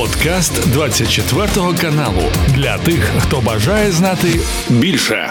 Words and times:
Подкаст 0.00 0.72
24 0.72 1.46
каналу 1.80 2.22
для 2.54 2.78
тих, 2.78 3.12
хто 3.18 3.40
бажає 3.40 3.90
знати 3.90 4.28
більше. 4.70 5.28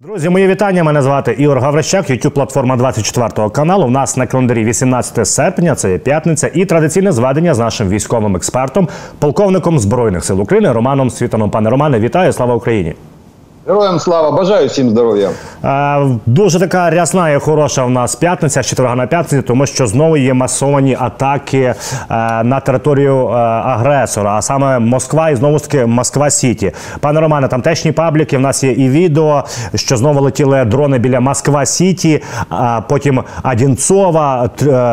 Друзі, 0.00 0.28
мої 0.28 0.48
вітання. 0.48 0.84
Мене 0.84 1.02
звати 1.02 1.32
Ігор 1.38 1.58
Гаврищак, 1.60 2.10
youtube 2.10 2.30
платформа 2.30 2.76
24 2.76 3.50
каналу. 3.50 3.86
У 3.86 3.90
нас 3.90 4.16
на 4.16 4.26
календарі 4.26 4.64
18 4.64 5.26
серпня, 5.26 5.74
це 5.74 5.90
є 5.90 5.98
п'ятниця, 5.98 6.50
і 6.54 6.64
традиційне 6.64 7.12
зведення 7.12 7.54
з 7.54 7.58
нашим 7.58 7.88
військовим 7.88 8.36
експертом, 8.36 8.88
полковником 9.18 9.78
збройних 9.78 10.24
сил 10.24 10.40
України 10.40 10.72
Романом 10.72 11.10
Світаном. 11.10 11.50
Пане 11.50 11.70
Романе, 11.70 12.00
вітаю! 12.00 12.32
Слава 12.32 12.54
Україні! 12.54 12.94
Героям 13.66 13.98
слава, 14.00 14.30
бажаю 14.30 14.68
всім 14.68 14.90
здоров'я. 14.90 15.30
Е, 15.64 16.18
дуже 16.26 16.60
така 16.60 16.90
рясна 16.90 17.30
і 17.30 17.38
хороша 17.38 17.84
в 17.84 17.90
нас 17.90 18.14
п'ятниця, 18.14 18.62
четверга 18.62 18.94
на 18.94 19.06
п'ятницю, 19.06 19.46
тому 19.46 19.66
що 19.66 19.86
знову 19.86 20.16
є 20.16 20.34
масовані 20.34 20.96
атаки 21.00 21.60
е, 21.60 21.74
на 22.44 22.60
територію 22.60 23.28
е, 23.28 23.32
агресора, 23.34 24.34
а 24.36 24.42
саме 24.42 24.78
Москва 24.78 25.30
і 25.30 25.36
знову 25.36 25.58
ж 25.58 25.64
таки 25.70 25.86
Москва 25.86 26.30
Сіті. 26.30 26.72
Пане 27.00 27.20
Романе, 27.20 27.48
там 27.48 27.62
тешні 27.62 27.92
пабліки. 27.92 28.36
В 28.36 28.40
нас 28.40 28.64
є 28.64 28.72
і 28.72 28.88
відео, 28.88 29.44
що 29.74 29.96
знову 29.96 30.20
летіли 30.20 30.64
дрони 30.64 30.98
біля 30.98 31.20
Москва 31.20 31.66
Сіті, 31.66 32.22
а 32.48 32.80
потім 32.88 33.22
Одінцова, 33.44 34.48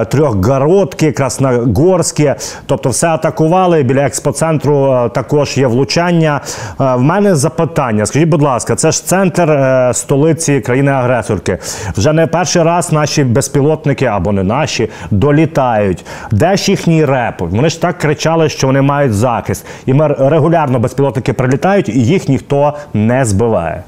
Трьохгородки, 0.09 1.11
Красногорське. 1.11 2.35
Тобто 2.65 2.89
все 2.89 3.07
атакували. 3.07 3.83
Біля 3.83 4.01
експоцентру 4.01 4.93
е, 4.93 5.09
також 5.09 5.57
є 5.57 5.67
влучання. 5.67 6.41
Е, 6.81 6.95
В 6.95 7.01
мене 7.01 7.35
запитання. 7.35 8.05
Скажіть, 8.05 8.29
будь 8.29 8.41
ласка, 8.41 8.60
це 8.65 8.91
ж 8.91 9.05
центр 9.05 9.51
е, 9.51 9.91
столиці 9.93 10.59
країни-агресорки. 10.59 11.57
Вже 11.97 12.13
не 12.13 12.27
перший 12.27 12.63
раз 12.63 12.91
наші 12.91 13.23
безпілотники 13.23 14.05
або 14.05 14.31
не 14.31 14.43
наші 14.43 14.89
долітають. 15.11 16.05
Де 16.31 16.57
ж 16.57 16.71
їхній 16.71 17.05
реп? 17.05 17.35
Вони 17.39 17.69
ж 17.69 17.81
так 17.81 17.97
кричали, 17.97 18.49
що 18.49 18.67
вони 18.67 18.81
мають 18.81 19.13
захист. 19.13 19.65
І 19.85 19.93
ми 19.93 20.07
регулярно 20.07 20.79
безпілотники 20.79 21.33
прилітають, 21.33 21.89
і 21.89 22.05
їх 22.05 22.29
ніхто 22.29 22.73
не 22.93 23.25
збиває. 23.25 23.83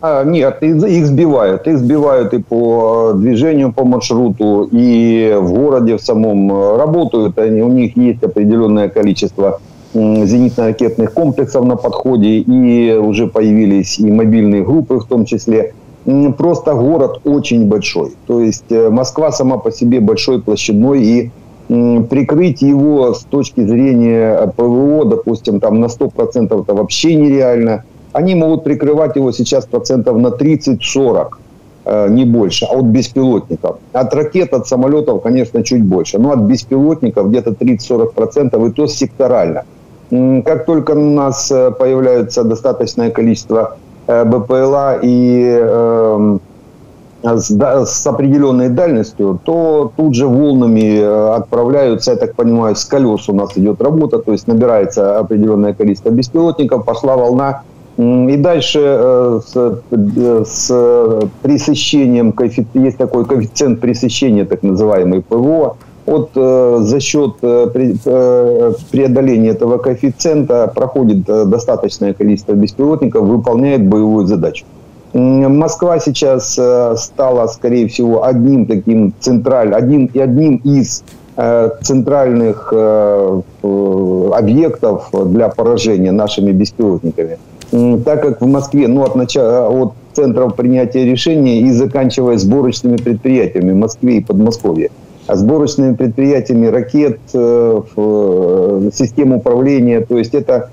А, 0.00 0.24
нет, 0.24 0.62
их 0.62 1.06
сбивают. 1.06 1.66
Их 1.66 1.78
сбивают 1.78 2.32
и 2.32 2.38
по 2.38 3.12
движению 3.14 3.72
по 3.72 3.84
маршруту, 3.84 4.68
и 4.70 5.36
в 5.40 5.48
городе 5.48 5.96
в 5.96 6.00
самом 6.00 6.52
э, 6.52 6.76
работают. 6.76 7.38
Они, 7.38 7.62
у 7.62 7.68
них 7.68 7.96
есть 7.96 8.22
определенное 8.22 8.88
количество 8.88 9.60
зенитно-ракетных 9.94 11.12
комплексов 11.12 11.64
на 11.64 11.76
подходе, 11.76 12.38
и 12.38 12.92
уже 12.92 13.26
появились 13.26 13.98
и 13.98 14.10
мобильные 14.10 14.62
группы 14.62 14.98
в 14.98 15.06
том 15.06 15.24
числе. 15.24 15.74
Просто 16.36 16.74
город 16.74 17.20
очень 17.24 17.66
большой. 17.66 18.14
То 18.26 18.40
есть 18.40 18.70
э, 18.70 18.88
Москва 18.88 19.30
сама 19.30 19.58
по 19.58 19.70
себе 19.70 20.00
большой, 20.00 20.40
площадной, 20.40 21.02
и 21.02 21.30
прикрыть 21.68 22.62
его 22.62 23.12
с 23.12 23.24
точки 23.24 23.60
зрения 23.66 24.50
ПВО, 24.56 25.04
допустим, 25.04 25.60
там 25.60 25.80
на 25.80 25.86
100% 25.86 26.62
это 26.62 26.74
вообще 26.74 27.14
нереально. 27.14 27.84
Они 28.12 28.34
могут 28.34 28.64
прикрывать 28.64 29.16
его 29.16 29.32
сейчас 29.32 29.66
процентов 29.66 30.16
на 30.16 30.28
30-40, 30.28 31.28
э, 31.84 32.08
не 32.08 32.24
больше, 32.24 32.64
а 32.64 32.78
от 32.78 32.86
беспилотников. 32.86 33.76
От 33.92 34.14
ракет, 34.14 34.54
от 34.54 34.66
самолетов, 34.66 35.22
конечно, 35.22 35.62
чуть 35.62 35.84
больше. 35.84 36.18
Но 36.18 36.32
от 36.32 36.40
беспилотников 36.40 37.28
где-то 37.28 37.50
30-40%, 37.50 38.68
и 38.68 38.72
то 38.72 38.86
секторально. 38.86 39.64
Как 40.10 40.64
только 40.64 40.92
у 40.92 41.10
нас 41.10 41.50
э, 41.50 41.70
появляется 41.70 42.42
достаточное 42.42 43.10
количество 43.10 43.76
э, 44.06 44.24
БПЛА 44.24 45.00
и 45.02 45.58
эм, 45.60 46.40
с, 47.22 48.06
определенной 48.06 48.70
дальностью, 48.70 49.38
то 49.44 49.92
тут 49.96 50.14
же 50.14 50.26
волнами 50.26 50.98
э, 50.98 51.34
отправляются, 51.34 52.12
я 52.12 52.16
так 52.16 52.34
понимаю, 52.36 52.74
с 52.74 52.86
колес 52.86 53.28
у 53.28 53.34
нас 53.34 53.50
идет 53.56 53.82
работа, 53.82 54.18
то 54.18 54.32
есть 54.32 54.46
набирается 54.46 55.18
определенное 55.18 55.74
количество 55.74 56.08
беспилотников, 56.08 56.86
пошла 56.86 57.16
волна, 57.16 57.62
и 57.98 58.36
дальше 58.36 59.40
с, 59.44 59.82
с 59.90 61.20
пресыщением, 61.42 62.32
есть 62.74 62.96
такой 62.96 63.24
коэффициент 63.24 63.80
пресыщения, 63.80 64.44
так 64.44 64.62
называемый 64.62 65.20
ПВО, 65.20 65.76
вот 66.08 66.30
э, 66.34 66.78
за 66.80 67.00
счет 67.00 67.34
э, 67.42 67.70
э, 67.74 68.72
преодоления 68.90 69.50
этого 69.50 69.78
коэффициента 69.78 70.72
проходит 70.74 71.24
достаточное 71.24 72.14
количество 72.14 72.52
беспилотников, 72.52 73.24
выполняет 73.24 73.86
боевую 73.86 74.26
задачу. 74.26 74.64
Москва 75.12 75.98
сейчас 76.00 76.52
стала, 76.52 77.46
скорее 77.46 77.88
всего, 77.88 78.24
одним 78.24 78.66
таким 78.66 79.14
централь, 79.20 79.74
одним 79.74 80.10
и 80.12 80.18
одним 80.18 80.56
из 80.56 81.02
центральных 81.82 82.72
объектов 84.34 85.08
для 85.12 85.48
поражения 85.48 86.12
нашими 86.12 86.52
беспилотниками. 86.52 87.38
Так 88.04 88.22
как 88.22 88.42
в 88.42 88.46
Москве, 88.46 88.86
ну, 88.86 89.02
от, 89.02 89.14
начала, 89.14 89.68
от 89.68 89.94
центров 90.12 90.56
принятия 90.56 91.06
решений 91.06 91.60
и 91.62 91.72
заканчивая 91.72 92.36
сборочными 92.36 92.98
предприятиями 92.98 93.72
в 93.72 93.76
Москве 93.76 94.18
и 94.18 94.20
Подмосковье, 94.24 94.90
сборочными 95.36 95.94
предприятиями 95.94 96.66
ракет, 96.66 97.20
э, 97.34 97.80
э, 97.96 98.90
систем 98.92 99.32
управления, 99.32 100.00
то 100.00 100.16
есть 100.16 100.34
это 100.34 100.70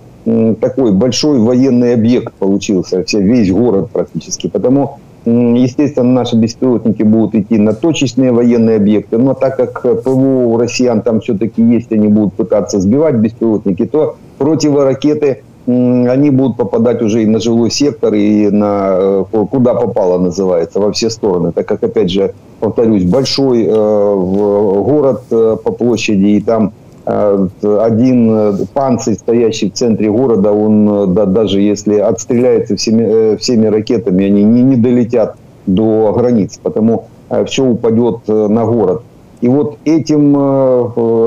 такой 0.59 0.91
большой 0.91 1.39
военный 1.39 1.93
объект 1.93 2.33
получился, 2.33 3.03
все, 3.03 3.21
весь 3.21 3.51
город 3.51 3.91
практически. 3.91 4.47
Потому, 4.47 4.97
естественно, 5.23 6.11
наши 6.11 6.35
беспилотники 6.35 7.03
будут 7.03 7.35
идти 7.35 7.59
на 7.59 7.73
точечные 7.73 8.31
военные 8.31 8.77
объекты, 8.77 9.19
но 9.19 9.35
так 9.35 9.55
как 9.55 10.03
ПВО 10.03 10.47
у 10.47 10.57
россиян 10.57 11.03
там 11.03 11.21
все-таки 11.21 11.61
есть, 11.61 11.91
они 11.91 12.07
будут 12.07 12.33
пытаться 12.33 12.79
сбивать 12.79 13.17
беспилотники, 13.17 13.85
то 13.85 14.15
противоракеты 14.39 15.43
они 15.67 16.29
будут 16.29 16.57
попадать 16.57 17.01
уже 17.01 17.23
и 17.23 17.25
на 17.25 17.39
жилой 17.39 17.71
сектор, 17.71 18.13
и 18.13 18.49
на 18.49 18.97
э, 18.99 19.23
куда 19.49 19.73
попало 19.73 20.19
называется, 20.19 20.79
во 20.79 20.91
все 20.91 21.09
стороны, 21.09 21.51
так 21.51 21.67
как, 21.67 21.83
опять 21.83 22.11
же, 22.11 22.33
повторюсь, 22.59 23.03
большой 23.03 23.63
э, 23.63 23.69
город 23.69 25.23
э, 25.31 25.57
по 25.63 25.71
площади, 25.71 26.25
и 26.25 26.41
там 26.41 26.73
один 27.07 28.65
панцирь, 28.73 29.13
стоящий 29.13 29.69
в 29.69 29.73
центре 29.73 30.09
города, 30.09 30.51
он 30.51 31.13
да, 31.13 31.27
даже 31.27 31.61
если 31.61 31.99
отстреляется 31.99 32.77
всеми, 32.77 33.35
всеми 33.35 33.67
ракетами, 33.67 34.25
они 34.25 34.43
не, 34.43 34.63
не 34.63 34.75
долетят 34.75 35.35
до 35.67 36.15
границ, 36.17 36.59
потому 36.63 37.05
все 37.45 37.63
упадет 37.63 38.27
на 38.27 38.65
город. 38.65 39.03
И 39.41 39.47
вот 39.47 39.77
этим 39.85 40.35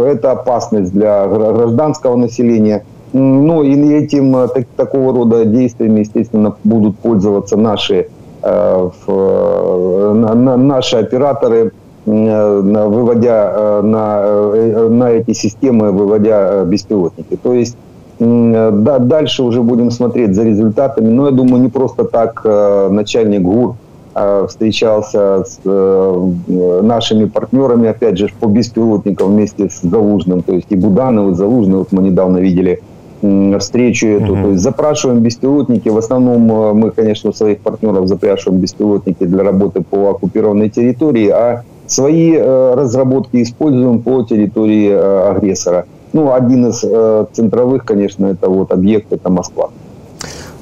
это 0.02 0.32
опасность 0.32 0.92
для 0.92 1.28
гра- 1.28 1.52
гражданского 1.52 2.16
населения. 2.16 2.82
Ну 3.12 3.62
и 3.62 3.92
этим 3.92 4.36
э, 4.36 4.48
так- 4.48 4.66
такого 4.76 5.12
рода 5.14 5.44
действиями, 5.44 6.00
естественно, 6.00 6.54
будут 6.64 6.98
пользоваться 6.98 7.56
наши 7.56 8.06
э, 8.42 8.90
в, 9.06 9.10
э, 9.10 10.12
на- 10.14 10.34
на- 10.34 10.56
наши 10.56 10.96
операторы, 10.96 11.72
э, 12.06 12.86
выводя 12.88 13.52
э, 13.52 13.82
на, 13.82 14.20
э, 14.24 14.88
на 14.88 15.10
эти 15.10 15.32
системы, 15.32 15.90
выводя 15.90 16.64
беспилотники. 16.64 17.36
То 17.42 17.52
есть 17.54 17.76
да, 18.20 18.98
дальше 18.98 19.44
уже 19.44 19.62
будем 19.62 19.92
смотреть 19.92 20.34
за 20.34 20.42
результатами. 20.42 21.08
Но 21.08 21.26
я 21.26 21.30
думаю, 21.30 21.62
не 21.62 21.68
просто 21.68 22.02
так 22.02 22.44
начальник 22.90 23.42
ГУР 23.42 23.74
встречался 24.48 25.44
с 25.44 25.60
нашими 26.82 27.26
партнерами, 27.26 27.88
опять 27.88 28.18
же, 28.18 28.28
по 28.40 28.46
беспилотникам 28.46 29.28
вместе 29.28 29.68
с 29.70 29.82
Залужным. 29.82 30.42
То 30.42 30.52
есть 30.52 30.66
и 30.70 30.74
Буданов, 30.74 31.30
и 31.30 31.34
Залужный, 31.34 31.78
вот 31.78 31.92
мы 31.92 32.02
недавно 32.02 32.38
видели 32.38 32.80
встречу 33.58 34.06
эту. 34.06 34.34
Мгм. 34.34 34.42
То 34.42 34.50
есть 34.50 34.62
запрашиваем 34.62 35.20
беспилотники. 35.20 35.88
В 35.88 35.98
основном 35.98 36.50
э, 36.50 36.72
мы, 36.72 36.90
конечно, 36.90 37.30
у 37.30 37.32
своих 37.32 37.58
партнеров 37.58 38.08
запрашиваем 38.08 38.60
беспилотники 38.60 39.24
для 39.24 39.42
работы 39.42 39.82
по 39.82 40.10
оккупированной 40.10 40.70
территории, 40.70 41.28
а 41.28 41.62
свои 41.86 42.34
э, 42.34 42.74
разработки 42.74 43.42
используем 43.42 44.00
по 44.00 44.22
территории 44.22 44.90
э, 44.90 45.30
агрессора. 45.30 45.86
Ну, 46.12 46.32
один 46.32 46.68
из 46.68 46.82
э, 46.84 47.26
центровых, 47.32 47.84
конечно, 47.84 48.26
это 48.26 48.48
вот 48.48 48.72
объект, 48.72 49.12
это 49.12 49.30
Москва. 49.30 49.70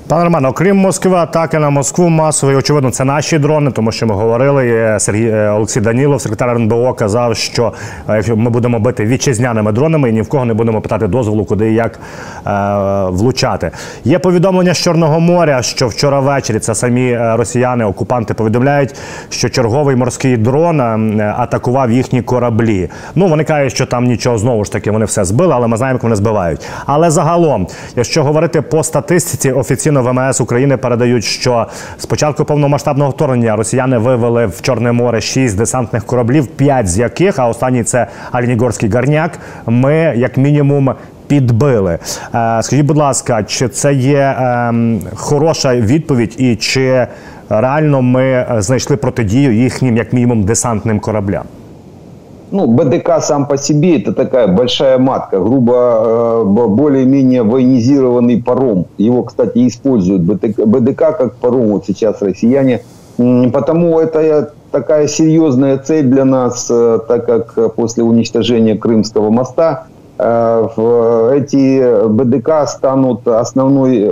Пане 0.09 0.25
Романе, 0.25 0.49
окрім 0.49 0.77
Москви, 0.77 1.17
атаки 1.17 1.59
на 1.59 1.71
Москву 1.71 2.09
масові, 2.09 2.55
очевидно, 2.55 2.91
це 2.91 3.05
наші 3.05 3.39
дрони, 3.39 3.71
тому 3.71 3.93
що 3.93 4.07
ми 4.07 4.15
говорили. 4.15 4.97
Сергій 5.01 5.29
е, 5.29 5.51
Олексій 5.51 5.81
Данілов, 5.81 6.21
секретар 6.21 6.51
РНБО, 6.51 6.95
казав, 6.95 7.37
що 7.37 7.73
е, 8.09 8.35
ми 8.35 8.51
будемо 8.51 8.79
бити 8.79 9.07
вітчизняними 9.07 9.73
дронами 9.73 10.11
і 10.11 10.13
ні 10.13 10.23
в 10.23 10.29
кого 10.29 10.45
не 10.45 10.55
будемо 10.55 10.81
питати 10.81 11.07
дозволу, 11.07 11.45
куди 11.45 11.71
і 11.71 11.75
як 11.75 12.01
е, 12.47 12.51
влучати. 13.11 13.71
Є 14.05 14.19
повідомлення 14.19 14.75
з 14.75 14.79
Чорного 14.79 15.21
моря, 15.21 15.63
що 15.63 15.89
вчора 15.89 16.21
ввечері 16.21 16.59
це 16.59 16.75
самі 16.75 17.11
е, 17.11 17.37
росіяни, 17.37 17.85
окупанти 17.85 18.35
повідомляють, 18.35 18.95
що 19.31 19.49
черговий 19.49 19.97
морський 19.97 20.37
дрон 20.37 20.81
е, 20.81 21.35
атакував 21.39 21.91
їхні 21.91 22.23
кораблі. 22.23 22.91
Ну 23.15 23.27
вони 23.29 23.45
кажуть, 23.45 23.73
що 23.73 23.87
там 23.87 24.05
нічого 24.05 24.39
знову 24.39 24.65
ж 24.65 24.73
таки 24.73 24.91
вони 24.91 25.05
все 25.05 25.25
збили, 25.25 25.55
але 25.55 25.67
ми 25.67 25.77
знаємо, 25.77 25.97
як 25.97 26.03
вони 26.03 26.17
збивають. 26.17 26.61
Але 26.87 27.11
загалом, 27.11 27.67
якщо 27.97 28.25
говорити 28.25 28.63
по 28.63 28.83
статистиці, 28.83 29.53
офіційно 29.53 29.96
офіційно 29.97 30.27
ВМС 30.29 30.41
України 30.41 30.77
передають, 30.77 31.25
що 31.25 31.67
з 31.99 32.07
початку 32.07 32.45
повномасштабного 32.45 33.11
вторгнення 33.11 33.57
росіяни 33.57 33.99
вивели 33.99 34.47
в 34.47 34.63
Чорне 34.63 34.93
море 34.93 35.21
шість 35.21 35.57
десантних 35.57 36.05
кораблів, 36.05 36.47
п'ять 36.47 36.89
з 36.89 36.99
яких, 36.99 37.39
а 37.39 37.49
останній 37.49 37.85
це 37.85 38.07
Альнігорський 38.33 38.89
гарняк. 38.89 39.39
Ми 39.67 40.15
як 40.17 40.37
мінімум. 40.37 40.95
Підбили. 41.29 41.99
Е, 42.35 42.63
скажіть, 42.63 42.87
будь 42.87 42.97
ласка, 42.97 43.43
чи 43.43 43.69
це 43.69 43.95
є 43.95 44.19
е, 44.19 44.75
хороша 45.15 45.77
відповідь, 45.77 46.35
і 46.39 46.57
чи 46.57 47.07
реально 47.49 48.03
ми 48.03 48.47
знайшли 48.59 48.97
протидію 48.97 49.53
їхнім, 49.53 49.97
як 49.97 50.13
мінімум, 50.13 50.43
десантним 50.43 51.01
кораблям? 51.01 51.43
Ну, 52.51 52.69
БДК 52.69 53.21
сам 53.21 53.47
по 53.47 53.57
себе 53.57 54.01
это 54.01 54.13
такая 54.13 54.47
большая 54.47 54.99
матка, 54.99 55.41
грубо 55.41 55.75
э, 55.75 56.45
более-менее 56.45 57.43
военизированный 57.43 58.41
паром. 58.41 58.87
Его, 58.99 59.25
кстати, 59.25 59.67
используют 59.67 60.23
БДК, 60.23 60.65
БДК 60.65 61.17
как 61.19 61.37
паром 61.37 61.69
вот 61.69 61.87
сейчас 61.87 62.23
россияне. 62.23 62.83
Потому 63.17 63.99
это 63.99 64.53
такая 64.71 65.09
серьезная 65.09 65.79
цель 65.79 66.07
для 66.07 66.25
нас, 66.25 66.69
э, 66.71 67.01
так 67.09 67.27
как 67.27 67.75
после 67.75 68.05
уничтожения 68.05 68.77
Крымского 68.77 69.31
моста 69.31 69.87
э, 70.17 70.69
эти 71.37 72.07
БДК 72.07 72.69
станут 72.69 73.27
основной 73.27 74.09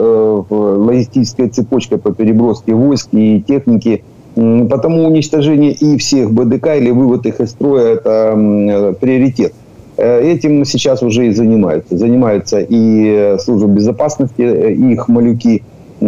логистической 0.50 1.50
цепочкой 1.50 1.98
по 1.98 2.12
переброске 2.12 2.74
войск 2.74 3.10
и 3.12 3.40
техники 3.46 4.02
Потому 4.34 5.04
уничтожение 5.06 5.72
и 5.72 5.96
всех 5.96 6.32
БДК 6.32 6.76
или 6.76 6.90
вывод 6.90 7.24
их 7.26 7.40
из 7.40 7.50
строя– 7.50 7.94
это 7.94 8.94
приоритет. 9.00 9.52
Э, 9.96 10.20
этим 10.20 10.64
сейчас 10.64 11.02
уже 11.02 11.28
и 11.28 11.32
занимаются. 11.32 11.96
Занимаются 11.96 12.58
и 12.60 13.36
служба 13.38 13.68
безопасности, 13.68 14.42
э, 14.42 14.72
их 14.72 15.08
малюки 15.08 15.62
по, 16.00 16.04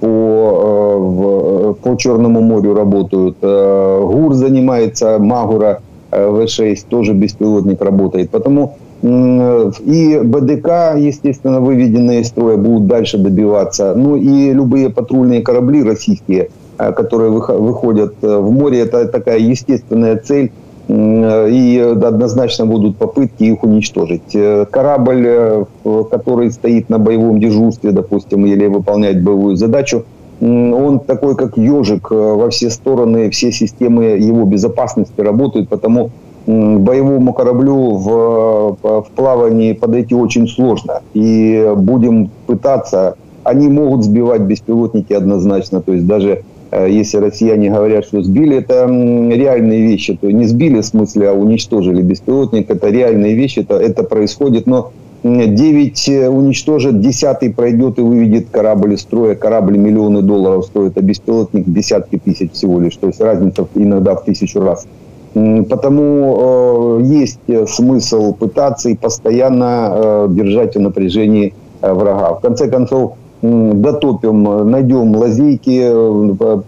э, 0.00 1.74
по 1.82 1.96
Черному 1.96 2.40
морю 2.40 2.74
работают. 2.74 3.36
ГУР 3.40 4.34
занимается, 4.34 5.18
Магура 5.18 5.80
В6 6.10 6.86
тоже 6.88 7.12
беспилотник 7.12 7.82
работает. 7.82 8.30
Потому 8.30 8.76
и 9.02 10.20
БДК, 10.24 10.96
естественно, 10.96 11.60
выведенные 11.60 12.22
из 12.22 12.28
строя 12.28 12.56
будут 12.56 12.86
дальше 12.86 13.18
добиваться. 13.18 13.94
Ну 13.94 14.16
и 14.16 14.52
любые 14.52 14.88
патрульные 14.88 15.42
корабли 15.42 15.82
российские– 15.82 16.48
Э, 16.58 16.65
которые 16.76 17.30
выходят 17.30 18.14
э, 18.22 18.38
в 18.38 18.50
море, 18.50 18.80
это 18.80 19.06
такая 19.08 19.38
естественная 19.38 20.16
цель, 20.16 20.52
э, 20.88 21.50
и 21.50 21.78
однозначно 21.78 22.66
будут 22.66 22.96
попытки 22.96 23.44
их 23.44 23.62
уничтожить. 23.64 24.36
Корабль, 24.70 25.66
который 26.10 26.50
стоит 26.52 26.90
на 26.90 26.98
боевом 26.98 27.40
дежурстве, 27.40 27.92
допустим, 27.92 28.46
или 28.46 28.66
выполняет 28.66 29.22
боевую 29.22 29.56
задачу, 29.56 30.04
он 30.38 31.00
такой, 31.00 31.34
как 31.34 31.56
ежик, 31.56 32.10
во 32.10 32.50
все 32.50 32.68
стороны, 32.68 33.30
все 33.30 33.50
системы 33.50 34.04
его 34.04 34.44
безопасности 34.44 35.22
работают, 35.22 35.70
потому 35.70 36.10
боевому 36.46 37.32
кораблю 37.32 37.94
в, 37.96 38.76
в 38.82 39.06
плавании 39.16 39.72
подойти 39.72 40.14
очень 40.14 40.46
сложно. 40.46 41.00
И 41.14 41.72
будем 41.76 42.28
пытаться, 42.46 43.16
они 43.44 43.68
могут 43.68 44.04
сбивать 44.04 44.42
беспилотники 44.42 45.14
однозначно, 45.14 45.80
то 45.80 45.94
есть 45.94 46.06
даже 46.06 46.42
Э, 46.55 46.55
если 46.72 47.18
россияне 47.18 47.70
говорят, 47.70 48.04
что 48.04 48.22
сбили, 48.22 48.56
это 48.56 48.86
реальные 48.86 49.82
вещи. 49.82 50.18
То 50.20 50.30
не 50.30 50.46
сбили 50.46 50.80
в 50.80 50.84
смысле, 50.84 51.30
а 51.30 51.32
уничтожили 51.32 52.02
беспилотник. 52.02 52.70
Это 52.70 52.90
реальные 52.90 53.34
вещи, 53.34 53.60
это, 53.60 53.76
это 53.76 54.02
происходит. 54.02 54.66
Но 54.66 54.92
9 55.26 56.08
э, 56.08 56.28
уничтожит, 56.28 57.00
10 57.00 57.56
пройдет 57.56 57.98
и 57.98 58.02
выведет 58.02 58.46
корабль 58.50 58.94
из 58.94 59.00
строя. 59.00 59.34
Корабль 59.34 59.76
миллионы 59.76 60.22
долларов 60.22 60.66
стоит, 60.66 60.96
а 60.96 61.00
беспилотник 61.00 61.64
десятки 61.66 62.18
тысяч 62.18 62.52
всего 62.52 62.78
лишь. 62.80 62.96
То 62.96 63.08
есть 63.08 63.20
разница 63.20 63.66
иногда 63.74 64.14
в 64.14 64.24
тысячу 64.24 64.60
раз. 64.60 64.86
Потому 65.34 67.00
э, 67.00 67.04
есть 67.04 67.40
смысл 67.68 68.32
пытаться 68.32 68.88
и 68.88 68.96
постоянно 68.96 69.90
э, 69.92 70.26
держать 70.30 70.76
в 70.76 70.80
напряжении 70.80 71.54
э, 71.82 71.92
врага. 71.92 72.34
В 72.34 72.40
конце 72.40 72.68
концов, 72.68 73.14
дотопим, 73.45 74.69
найдем 74.71 75.15
лазейки, 75.15 75.81
э, 75.83 76.61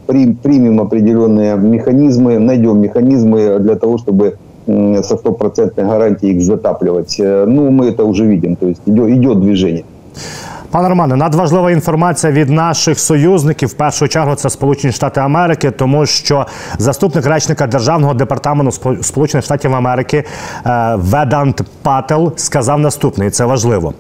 примем 0.44 0.82
определенные 0.82 1.56
механизмы, 1.58 2.40
найдем 2.40 2.82
механизмы 2.82 3.60
для 3.60 3.76
того, 3.76 3.98
чтобы 3.98 4.38
со 4.66 5.18
стопроцентной 5.18 5.86
гарантией 5.86 6.36
их 6.36 6.42
затапливать. 6.42 7.20
Э, 7.20 7.46
ну, 7.46 7.70
мы 7.70 7.90
это 7.90 8.04
уже 8.04 8.26
видим, 8.26 8.56
то 8.56 8.68
есть 8.68 8.82
идет, 8.86 9.10
идет 9.10 9.40
движение. 9.40 9.84
Пане 10.74 10.90
Романе, 10.90 11.16
надважлива 11.16 11.72
інформація 11.72 12.34
від 12.34 12.50
наших 12.50 13.00
союзників. 13.00 13.70
В 13.70 13.74
першу 13.74 14.08
чергу 14.08 14.36
це 14.36 14.50
Сполучені 14.50 14.94
Штати 14.94 15.22
Америки, 15.22 15.72
тому 15.72 16.06
що 16.06 16.46
заступник 16.78 17.26
речника 17.26 17.68
державного 17.68 18.14
департаменту 18.14 18.72
Сполучених 19.02 19.46
Штатів 19.46 19.76
Америки 19.76 20.24
е, 20.66 20.94
Ведант 20.96 21.62
Пател 21.82 22.34
сказав 22.36 22.80
наступне, 22.80 23.26
і 23.26 23.30
це 23.30 23.46
важливо. 23.46 23.94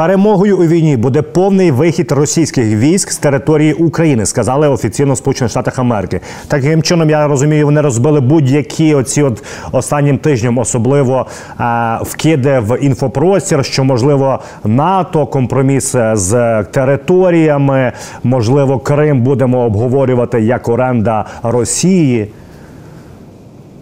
Перемогою 0.00 0.58
у 0.58 0.66
війні 0.66 0.96
буде 0.96 1.22
повний 1.22 1.70
вихід 1.70 2.12
російських 2.12 2.64
військ 2.64 3.10
з 3.10 3.16
території 3.16 3.72
України, 3.72 4.26
сказали 4.26 4.68
офіційно 4.68 5.16
Сполучених 5.16 5.50
Штатах 5.50 5.78
Америки. 5.78 6.20
Таким 6.48 6.82
чином, 6.82 7.10
я 7.10 7.28
розумію, 7.28 7.66
вони 7.66 7.80
розбили 7.80 8.20
будь-які 8.20 8.94
оці 8.94 9.22
от 9.22 9.44
останнім 9.72 10.18
тижнем, 10.18 10.58
особливо 10.58 11.26
е, 11.60 11.98
вкиди 12.02 12.58
в 12.58 12.78
інфопростір, 12.80 13.64
що 13.64 13.84
можливо 13.84 14.38
НАТО 14.64 15.26
компроміс 15.26 15.96
з 16.12 16.62
територіями. 16.62 17.92
Можливо, 18.24 18.78
Крим 18.78 19.20
будемо 19.20 19.58
обговорювати 19.64 20.40
як 20.40 20.68
оренда 20.68 21.24
Росії. 21.42 22.28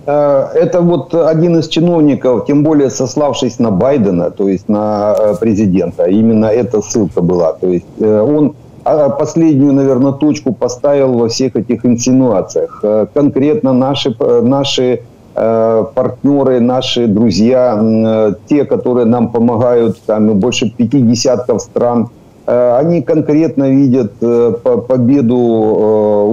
Э, 0.09 0.47
это 0.55 0.81
вот 0.81 1.15
один 1.15 1.59
из 1.59 1.69
чиновников, 1.69 2.47
тем 2.47 2.63
более 2.63 2.89
сославшись 2.89 3.59
на 3.59 3.71
Байдена, 3.71 4.31
то 4.31 4.49
есть 4.49 4.67
на 4.69 5.15
э, 5.19 5.35
президента, 5.39 6.05
именно 6.05 6.47
эта 6.47 6.81
ссылка 6.81 7.21
была. 7.21 7.53
То 7.53 7.67
есть 7.67 7.85
э, 8.01 8.21
он 8.21 8.55
а, 8.85 9.11
последнюю, 9.11 9.75
наверное, 9.75 10.13
точку 10.13 10.55
поставил 10.55 11.13
во 11.13 11.29
всех 11.29 11.57
этих 11.57 11.85
инсинуациях. 11.85 12.83
Конкретно 13.13 13.75
наши, 13.75 14.17
наши 14.43 15.03
партнеры, 15.35 16.61
наши 16.61 17.07
друзья, 17.07 18.35
те, 18.49 18.65
которые 18.65 19.05
нам 19.05 19.29
помогают, 19.29 20.01
там 20.07 20.39
больше 20.39 20.71
пяти 20.71 21.03
десятков 21.03 21.61
стран, 21.61 22.09
они 22.49 23.03
конкретно 23.03 23.69
видят 23.69 24.13
победу 24.19 25.37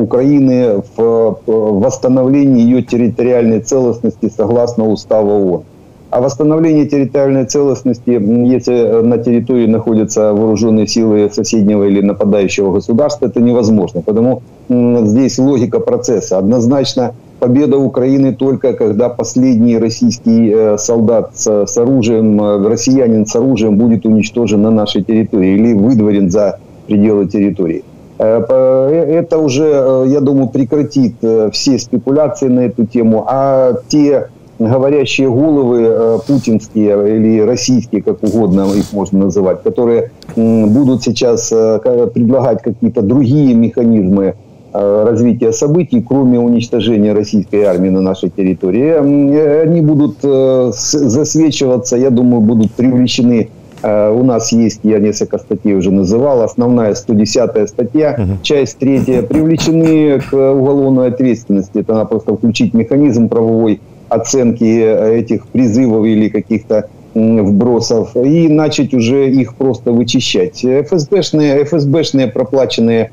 Украины 0.01 0.81
в 0.95 1.37
восстановлении 1.45 2.61
ее 2.61 2.81
территориальной 2.81 3.59
целостности 3.59 4.31
согласно 4.35 4.87
уставу 4.87 5.31
ООН. 5.31 5.63
А 6.11 6.21
восстановление 6.21 6.85
территориальной 6.85 7.45
целостности, 7.45 8.11
если 8.11 9.01
на 9.01 9.17
территории 9.17 9.67
находятся 9.67 10.31
вооруженные 10.31 10.87
силы 10.87 11.29
соседнего 11.33 11.83
или 11.83 11.99
нападающего 11.99 12.71
государства, 12.71 13.25
это 13.25 13.41
невозможно. 13.41 14.01
Потому 14.01 14.41
здесь 14.69 15.37
логика 15.37 15.81
процесса. 15.81 16.37
Однозначно 16.37 17.13
победа 17.45 17.77
Украины 17.77 18.33
только 18.33 18.73
когда 18.73 19.07
последний 19.09 19.77
российский 19.77 20.51
э, 20.51 20.77
солдат 20.79 21.29
с, 21.35 21.77
оружием, 21.77 22.41
э, 22.41 22.67
россиянин 22.67 23.27
с 23.27 23.35
оружием 23.35 23.77
будет 23.77 24.03
уничтожен 24.05 24.63
на 24.63 24.71
нашей 24.71 25.03
территории 25.03 25.53
или 25.53 25.73
выдворен 25.73 26.31
за 26.31 26.57
пределы 26.87 27.27
территории. 27.27 27.83
Э, 28.17 28.39
это 29.19 29.37
уже, 29.37 30.05
я 30.07 30.21
думаю, 30.21 30.47
прекратит 30.49 31.13
все 31.51 31.77
спекуляции 31.77 32.47
на 32.47 32.61
эту 32.61 32.87
тему, 32.87 33.25
а 33.27 33.73
те 33.89 34.29
говорящие 34.57 35.29
головы 35.29 36.19
путинские 36.25 37.17
или 37.17 37.41
российские, 37.41 38.01
как 38.01 38.23
угодно 38.23 38.65
их 38.75 38.91
можно 38.93 39.25
называть, 39.25 39.61
которые 39.61 40.11
будут 40.35 41.03
сейчас 41.03 41.49
предлагать 41.49 42.63
какие-то 42.63 43.01
другие 43.01 43.53
механизмы 43.53 44.33
развития 44.75 45.51
событий, 45.51 46.01
кроме 46.01 46.39
уничтожения 46.39 47.13
российской 47.13 47.63
армии 47.63 47.89
на 47.89 48.01
нашей 48.01 48.29
территории. 48.29 48.93
Э, 48.93 49.61
они 49.63 49.81
будут 49.81 50.17
э, 50.23 50.71
засвечиваться, 50.73 51.97
я 51.97 52.09
думаю, 52.09 52.41
будут 52.41 52.71
привлечены 52.71 53.49
у 53.83 54.23
нас 54.23 54.51
есть, 54.51 54.79
я 54.81 54.97
несколько 54.97 55.37
статей 55.37 55.75
уже 55.75 55.91
называл, 55.91 56.41
основная 56.41 56.95
110 56.95 57.69
статья, 57.69 58.15
угу. 58.17 58.41
часть 58.41 58.79
третья, 58.79 59.21
привлечены 59.21 60.21
к 60.21 60.33
уголовной 60.33 61.09
ответственности. 61.09 61.79
Это 61.79 61.93
надо 61.93 62.05
просто 62.05 62.35
включить 62.35 62.73
механизм 62.73 63.29
правовой 63.29 63.81
оценки 64.09 64.63
этих 64.63 65.45
призывов 65.47 66.03
или 66.05 66.29
каких-то 66.29 66.89
вбросов 67.13 68.15
и 68.15 68.47
начать 68.49 68.93
уже 68.93 69.29
их 69.29 69.55
просто 69.55 69.91
вычищать. 69.91 70.65
ФСБшные, 70.65 71.63
ФСБшные 71.63 72.27
проплаченные 72.27 73.11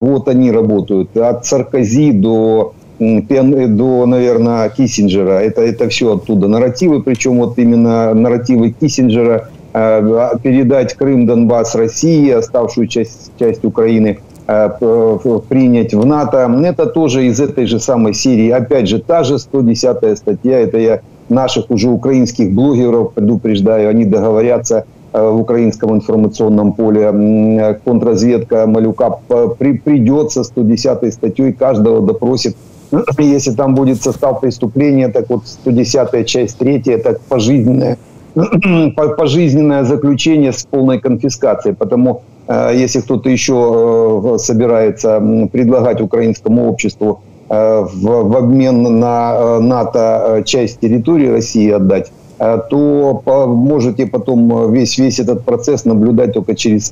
вот 0.00 0.28
они 0.28 0.52
работают. 0.52 1.16
От 1.16 1.44
Саркози 1.46 2.12
до 2.12 2.74
до, 3.00 4.06
наверное, 4.06 4.68
Киссинджера. 4.70 5.38
Это, 5.38 5.60
это 5.62 5.88
все 5.88 6.16
оттуда 6.16 6.48
нарративы, 6.48 7.00
причем 7.00 7.38
вот 7.38 7.56
именно 7.56 8.12
нарративы 8.12 8.72
Киссинджера 8.72 9.50
передать 9.72 10.94
Крым, 10.94 11.24
Донбасс 11.24 11.76
России, 11.76 12.28
оставшую 12.30 12.88
часть, 12.88 13.30
часть 13.38 13.64
Украины 13.64 14.18
принять 14.46 15.94
в 15.94 16.04
НАТО. 16.04 16.50
Это 16.64 16.86
тоже 16.86 17.26
из 17.26 17.38
этой 17.38 17.66
же 17.66 17.78
самой 17.78 18.14
серии. 18.14 18.50
Опять 18.50 18.88
же, 18.88 18.98
та 18.98 19.22
же 19.22 19.38
110 19.38 20.18
статья. 20.18 20.58
Это 20.58 20.78
я 20.78 21.00
наших 21.28 21.70
уже 21.70 21.88
украинских 21.88 22.52
блогеров 22.52 23.12
предупреждаю. 23.12 23.90
Они 23.90 24.04
договорятся 24.04 24.86
в 25.12 25.40
украинском 25.40 25.94
информационном 25.94 26.72
поле. 26.72 27.78
Контрразведка 27.84 28.66
Малюка 28.66 29.18
при, 29.58 29.78
придет 29.78 30.32
со 30.32 30.44
110 30.44 31.14
статьей, 31.14 31.52
каждого 31.52 32.06
допросит 32.06 32.56
если 33.18 33.52
там 33.52 33.74
будет 33.74 34.02
состав 34.02 34.40
преступления, 34.40 35.08
так 35.08 35.28
вот 35.28 35.46
110 35.46 36.26
часть 36.26 36.58
3, 36.58 36.82
это 36.86 37.18
пожизненное, 37.28 37.98
пожизненное 39.16 39.84
заключение 39.84 40.52
с 40.52 40.64
полной 40.64 40.98
конфискацией. 40.98 41.74
Потому 41.74 42.22
э, 42.46 42.72
если 42.74 43.00
кто-то 43.00 43.28
еще 43.28 44.34
э, 44.34 44.38
собирается 44.38 45.20
предлагать 45.52 46.00
украинскому 46.00 46.68
обществу 46.68 47.20
э, 47.48 47.80
в, 47.80 48.28
в 48.28 48.36
обмен 48.36 48.98
на 48.98 49.60
НАТО 49.60 50.42
часть 50.44 50.80
территории 50.80 51.28
России 51.28 51.70
отдать, 51.70 52.10
то 52.38 53.22
можете 53.48 54.06
потом 54.06 54.72
весь, 54.72 54.98
весь 54.98 55.18
этот 55.18 55.44
процесс 55.44 55.84
наблюдать 55.84 56.32
только 56.32 56.54
через 56.54 56.90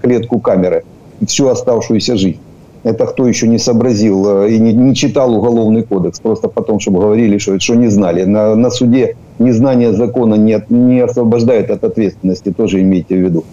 клетку 0.00 0.38
камеры 0.38 0.84
всю 1.26 1.48
оставшуюся 1.48 2.16
жизнь 2.16 2.38
это 2.82 3.06
кто 3.06 3.26
еще 3.26 3.46
не 3.46 3.58
сообразил 3.58 4.44
э, 4.44 4.50
и 4.50 4.58
не, 4.58 4.72
не 4.72 4.94
читал 4.94 5.34
уголовный 5.34 5.82
кодекс, 5.82 6.20
просто 6.20 6.48
потом, 6.48 6.80
чтобы 6.80 7.00
говорили, 7.00 7.38
что, 7.38 7.58
что 7.58 7.74
не 7.74 7.88
знали. 7.88 8.24
На, 8.24 8.54
на 8.54 8.70
суде 8.70 9.16
незнание 9.38 9.92
закона 9.92 10.34
не, 10.34 10.62
не 10.68 11.00
освобождает 11.00 11.70
от 11.70 11.84
ответственности, 11.84 12.52
тоже 12.52 12.80
имейте 12.80 13.16
в 13.16 13.18
виду. 13.18 13.44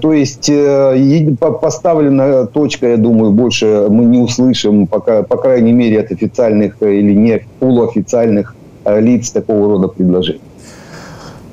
То 0.00 0.12
есть 0.12 0.48
э, 0.48 1.36
поставлена 1.60 2.46
точка, 2.46 2.88
я 2.88 2.96
думаю, 2.96 3.32
больше 3.32 3.88
мы 3.90 4.04
не 4.04 4.18
услышим, 4.18 4.86
пока, 4.86 5.22
по 5.22 5.36
крайней 5.36 5.72
мере, 5.72 6.00
от 6.00 6.12
официальных 6.12 6.80
или 6.82 7.14
не 7.14 7.42
полуофициальных 7.58 8.54
э, 8.54 8.65
лиц 8.86 9.30
такого 9.30 9.68
рода 9.68 9.88
предложений. 9.88 10.40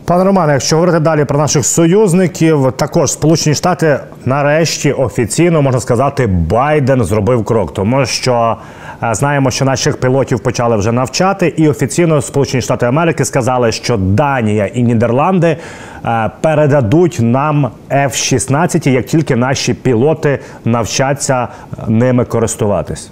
Пане 0.05 0.23
Романе, 0.23 0.53
якщо 0.53 0.75
говорити 0.75 0.99
далі 0.99 1.25
про 1.25 1.37
наших 1.39 1.65
союзників, 1.65 2.71
також 2.75 3.11
Сполучені 3.11 3.55
Штати 3.55 3.99
нарешті 4.25 4.91
офіційно 4.91 5.61
можна 5.61 5.79
сказати, 5.79 6.27
Байден 6.27 7.03
зробив 7.03 7.45
крок, 7.45 7.73
тому 7.73 8.05
що 8.05 8.57
е, 9.03 9.15
знаємо, 9.15 9.51
що 9.51 9.65
наших 9.65 9.97
пілотів 9.97 10.39
почали 10.39 10.77
вже 10.77 10.91
навчати, 10.91 11.53
і 11.57 11.69
офіційно 11.69 12.21
Сполучені 12.21 12.61
Штати 12.61 12.85
Америки 12.85 13.25
сказали, 13.25 13.71
що 13.71 13.97
Данія 13.97 14.65
і 14.65 14.83
Нідерланди 14.83 15.57
е, 16.05 16.31
передадуть 16.41 17.17
нам 17.21 17.69
F-16, 17.89 18.89
як 18.89 19.05
тільки 19.05 19.35
наші 19.35 19.73
пілоти 19.73 20.39
навчаться 20.65 21.47
ними 21.87 22.25
користуватись. 22.25 23.11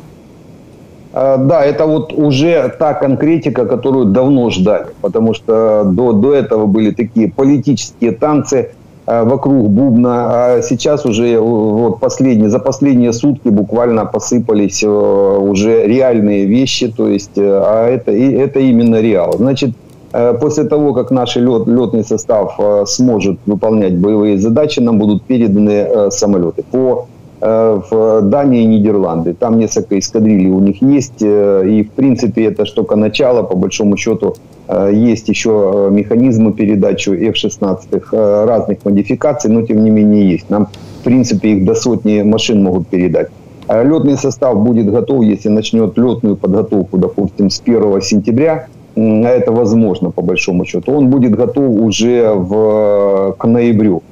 А, 1.13 1.37
да, 1.37 1.63
это 1.63 1.85
вот 1.85 2.13
уже 2.13 2.73
та 2.79 2.93
конкретика, 2.93 3.65
которую 3.65 4.05
давно 4.05 4.49
ждали, 4.49 4.87
потому 5.01 5.33
что 5.33 5.83
до, 5.85 6.13
до 6.13 6.33
этого 6.33 6.67
были 6.67 6.91
такие 6.91 7.29
политические 7.29 8.11
танцы 8.11 8.71
а, 9.05 9.25
вокруг 9.25 9.69
бубна, 9.69 10.27
а 10.29 10.61
сейчас 10.61 11.05
уже 11.05 11.37
вот 11.39 11.99
последние, 11.99 12.49
за 12.49 12.59
последние 12.59 13.11
сутки 13.11 13.49
буквально 13.49 14.05
посыпались 14.05 14.83
э, 14.83 14.87
уже 14.87 15.85
реальные 15.85 16.45
вещи, 16.45 16.87
то 16.87 17.09
есть, 17.09 17.37
э, 17.37 17.41
а 17.43 17.89
это, 17.89 18.11
это 18.11 18.59
именно 18.59 19.01
реал. 19.01 19.33
Значит, 19.37 19.71
э, 20.13 20.33
после 20.39 20.63
того, 20.63 20.93
как 20.93 21.11
наш 21.11 21.35
лет, 21.35 21.67
летный 21.67 22.05
состав 22.05 22.57
сможет 22.85 23.37
выполнять 23.45 23.97
боевые 23.97 24.37
задачи, 24.37 24.79
нам 24.79 24.97
будут 24.97 25.23
переданы 25.23 26.09
самолеты. 26.09 26.63
По 26.71 27.07
Э, 27.09 27.10
в 27.41 28.21
Дании 28.21 28.63
и 28.63 28.65
Нидерланды. 28.65 29.33
Там 29.33 29.57
несколько 29.57 29.97
эскадрилей 29.97 30.49
у 30.49 30.59
них 30.59 30.81
есть. 30.81 31.21
Э, 31.21 31.63
и, 31.67 31.83
в 31.83 31.91
принципе, 31.91 32.45
это 32.45 32.65
что 32.65 32.77
только 32.77 32.95
начало. 32.95 33.43
По 33.43 33.55
большому 33.55 33.97
счету, 33.97 34.35
э, 34.67 34.91
есть 34.93 35.27
еще 35.27 35.89
механизмы 35.91 36.53
передачи 36.53 37.09
F-16 37.09 38.45
разных 38.45 38.85
модификаций, 38.85 39.49
но, 39.49 39.63
тем 39.63 39.83
не 39.83 39.89
менее, 39.89 40.31
есть. 40.31 40.49
Нам, 40.49 40.67
в 41.01 41.03
принципе, 41.03 41.49
их 41.49 41.65
до 41.65 41.73
сотни 41.73 42.21
машин 42.21 42.63
могут 42.63 42.87
передать. 42.87 43.29
Летный 43.67 44.17
состав 44.17 44.57
будет 44.57 44.91
готов, 44.91 45.23
если 45.23 45.49
начнет 45.49 45.97
летную 45.97 46.35
подготовку, 46.35 46.97
допустим, 46.97 47.49
с 47.49 47.61
1 47.61 48.01
сентября, 48.01 48.67
а 48.95 48.99
это 48.99 49.51
возможно, 49.51 50.11
по 50.11 50.21
большому 50.21 50.65
счету, 50.65 50.91
он 50.91 51.09
будет 51.09 51.31
готов 51.31 51.69
уже 51.79 52.33
в, 52.33 53.35
к 53.37 53.47
ноябрю. 53.47 54.03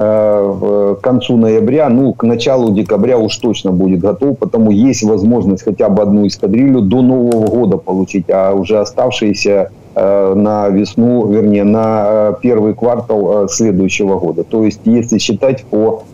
Э, 0.00 0.94
к 0.96 1.02
концу 1.02 1.36
ноября, 1.36 1.88
ну, 1.88 2.12
к 2.12 2.22
началу 2.22 2.70
декабря 2.70 3.18
уж 3.18 3.36
точно 3.36 3.72
будет 3.72 3.98
готов, 3.98 4.38
потому 4.38 4.70
есть 4.70 5.02
возможность 5.02 5.64
хотя 5.64 5.88
бы 5.88 6.02
одну 6.02 6.24
эскадрилью 6.24 6.82
до 6.82 7.02
Нового 7.02 7.48
года 7.48 7.78
получить, 7.78 8.26
а 8.30 8.54
уже 8.54 8.78
оставшиеся 8.78 9.72
э, 9.96 10.34
на 10.36 10.68
весну, 10.68 11.26
вернее, 11.26 11.64
на 11.64 12.06
э, 12.06 12.34
первый 12.40 12.74
квартал 12.74 13.48
следующего 13.48 14.20
года. 14.20 14.44
То 14.44 14.62
есть, 14.62 14.82
если 14.84 15.18
считать 15.18 15.64
по 15.64 16.04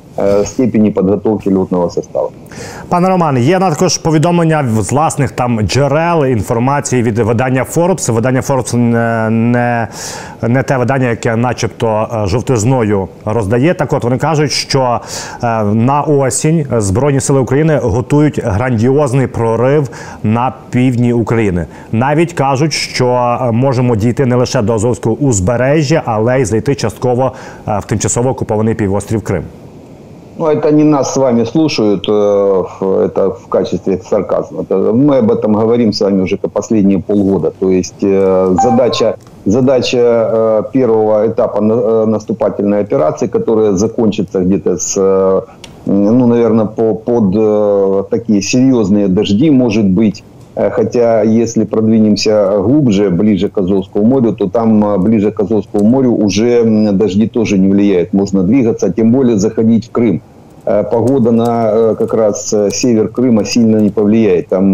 степені 0.44 0.90
підготовки 0.90 1.54
льотного 1.54 1.90
составу. 1.90 2.30
Пане 2.88 3.08
Роман, 3.08 3.38
є 3.38 3.58
також 3.58 3.98
повідомлення 3.98 4.64
з 4.80 4.92
власних 4.92 5.30
там 5.30 5.60
джерел 5.62 6.26
інформації 6.26 7.02
від 7.02 7.18
видання 7.18 7.66
Forbes. 7.74 8.12
Видання 8.12 8.40
Forbes 8.40 8.76
не, 8.76 9.30
не, 9.30 9.88
не 10.42 10.62
те 10.62 10.76
видання, 10.76 11.08
яке, 11.08 11.36
начебто, 11.36 12.08
е, 12.24 12.26
жовтизною 12.26 13.08
роздає. 13.24 13.74
Так, 13.74 13.92
от 13.92 14.04
вони 14.04 14.18
кажуть, 14.18 14.52
що 14.52 15.00
е, 15.42 15.64
на 15.64 16.02
осінь 16.02 16.66
Збройні 16.78 17.20
сили 17.20 17.40
України 17.40 17.80
готують 17.82 18.40
грандіозний 18.44 19.26
прорив 19.26 19.88
на 20.22 20.52
півдні 20.70 21.12
України. 21.12 21.66
Навіть 21.92 22.32
кажуть, 22.32 22.72
що 22.72 23.38
можемо 23.52 23.96
дійти 23.96 24.26
не 24.26 24.36
лише 24.36 24.62
до 24.62 24.74
Азовського 24.74 25.16
узбережжя, 25.16 26.02
але 26.04 26.40
й 26.40 26.44
зайти 26.44 26.74
частково 26.74 27.32
в 27.66 27.82
тимчасово 27.86 28.30
окупований 28.30 28.74
півострів 28.74 29.22
Крим. 29.22 29.44
Ну, 30.36 30.46
это 30.46 30.72
не 30.72 30.82
нас 30.82 31.14
с 31.14 31.16
вами 31.16 31.44
слушают, 31.44 32.06
э, 32.08 32.64
это 33.04 33.30
в 33.30 33.46
качестве 33.48 34.00
сарказма. 34.04 34.64
Мы 34.92 35.18
об 35.18 35.30
этом 35.30 35.52
говорим 35.52 35.92
с 35.92 36.00
вами 36.00 36.22
уже 36.22 36.36
последние 36.36 36.98
полгода. 36.98 37.52
То 37.52 37.70
есть 37.70 38.02
э, 38.02 38.56
задача, 38.60 39.16
задача 39.44 39.98
э, 39.98 40.62
первого 40.72 41.28
этапа 41.28 41.60
наступательной 41.60 42.80
операции, 42.80 43.28
которая 43.28 43.72
закончится 43.72 44.40
где-то 44.40 44.76
с, 44.76 44.96
ну, 45.86 46.26
наверное, 46.26 46.66
по, 46.66 46.94
под 46.94 48.08
такие 48.08 48.42
серьезные 48.42 49.06
дожди, 49.06 49.50
может 49.50 49.86
быть, 49.86 50.24
Хотя, 50.54 51.22
если 51.22 51.64
продвинемся 51.64 52.58
глубже, 52.58 53.10
ближе 53.10 53.48
к 53.48 53.58
Азовскому 53.58 54.04
морю, 54.04 54.32
то 54.32 54.48
там 54.48 55.02
ближе 55.02 55.32
к 55.32 55.40
Азовскому 55.40 55.84
морю 55.84 56.12
уже 56.12 56.64
дожди 56.92 57.26
тоже 57.26 57.58
не 57.58 57.68
влияют. 57.68 58.12
Можно 58.12 58.44
двигаться, 58.44 58.92
тем 58.92 59.10
более 59.10 59.36
заходить 59.36 59.88
в 59.88 59.90
Крым. 59.90 60.22
Погода 60.64 61.32
на 61.32 61.94
как 61.98 62.14
раз 62.14 62.54
север 62.70 63.08
Крыма 63.08 63.44
сильно 63.44 63.78
не 63.78 63.90
повлияет. 63.90 64.48
Там 64.48 64.72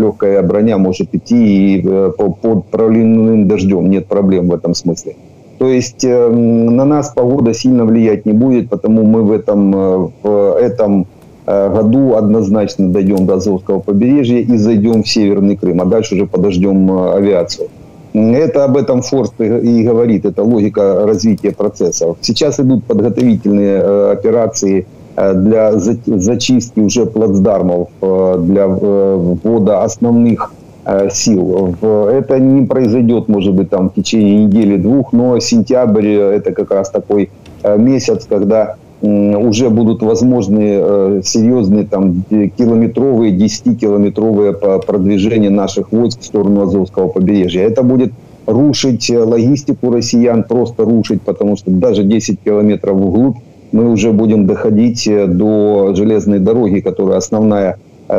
легкая 0.00 0.42
броня 0.42 0.78
может 0.78 1.14
идти 1.14 1.76
и 1.76 1.82
под 2.16 2.66
проливным 2.70 3.46
дождем. 3.46 3.90
Нет 3.90 4.06
проблем 4.06 4.48
в 4.48 4.54
этом 4.54 4.74
смысле. 4.74 5.14
То 5.58 5.68
есть 5.68 6.04
на 6.04 6.84
нас 6.84 7.12
погода 7.14 7.52
сильно 7.52 7.84
влиять 7.84 8.24
не 8.24 8.32
будет, 8.32 8.70
потому 8.70 9.02
мы 9.02 9.22
в 9.22 9.32
этом, 9.32 10.10
в 10.22 10.56
этом 10.58 11.02
Э, 11.02 11.17
году 11.48 12.14
однозначно 12.14 12.90
дойдем 12.90 13.24
до 13.24 13.34
Азовского 13.34 13.80
побережья 13.80 14.38
и 14.38 14.56
зайдем 14.58 15.02
в 15.02 15.08
Северный 15.08 15.56
Крым, 15.56 15.80
а 15.80 15.86
дальше 15.86 16.14
уже 16.14 16.26
подождем 16.26 16.92
э, 16.92 17.14
авиацию. 17.16 17.68
Это 18.12 18.64
об 18.64 18.76
этом 18.76 19.00
Форст 19.00 19.40
и 19.40 19.82
говорит, 19.82 20.26
это 20.26 20.42
логика 20.42 21.06
развития 21.06 21.52
процессов. 21.52 22.18
Сейчас 22.20 22.60
идут 22.60 22.84
подготовительные 22.84 23.80
э, 23.80 24.12
операции 24.12 24.86
для 25.16 25.72
зачистки 25.74 26.78
уже 26.78 27.04
плацдармов, 27.04 27.88
для 28.00 28.68
ввода 28.68 29.82
основных 29.82 30.52
сил. 31.10 31.74
Это 31.82 32.38
не 32.38 32.64
произойдет, 32.66 33.26
может 33.26 33.52
быть, 33.52 33.68
там 33.68 33.90
в 33.90 33.94
течение 33.94 34.44
недели-двух, 34.44 35.12
но 35.12 35.40
сентябрь 35.40 36.06
это 36.06 36.52
как 36.52 36.70
раз 36.70 36.90
такой 36.90 37.30
месяц, 37.64 38.26
когда 38.28 38.76
уже 39.00 39.70
будут 39.70 40.02
возможны 40.02 40.78
э, 40.80 41.20
серьезные 41.24 41.84
там 41.84 42.24
километровые, 42.28 43.32
10-километровые 43.36 44.84
продвижения 44.84 45.50
наших 45.50 45.92
войск 45.92 46.20
в 46.20 46.24
сторону 46.24 46.62
Азовского 46.62 47.08
побережья. 47.08 47.62
Это 47.62 47.82
будет 47.82 48.12
рушить 48.46 49.08
э, 49.10 49.18
логистику 49.22 49.92
россиян, 49.92 50.42
просто 50.42 50.84
рушить, 50.84 51.22
потому 51.22 51.56
что 51.56 51.70
даже 51.70 52.02
10 52.02 52.40
километров 52.44 52.96
вглубь 52.96 53.36
мы 53.70 53.90
уже 53.90 54.12
будем 54.12 54.46
доходить 54.46 55.06
э, 55.06 55.26
до 55.26 55.94
железной 55.94 56.40
дороги, 56.40 56.80
которая 56.80 57.18
основная 57.18 57.76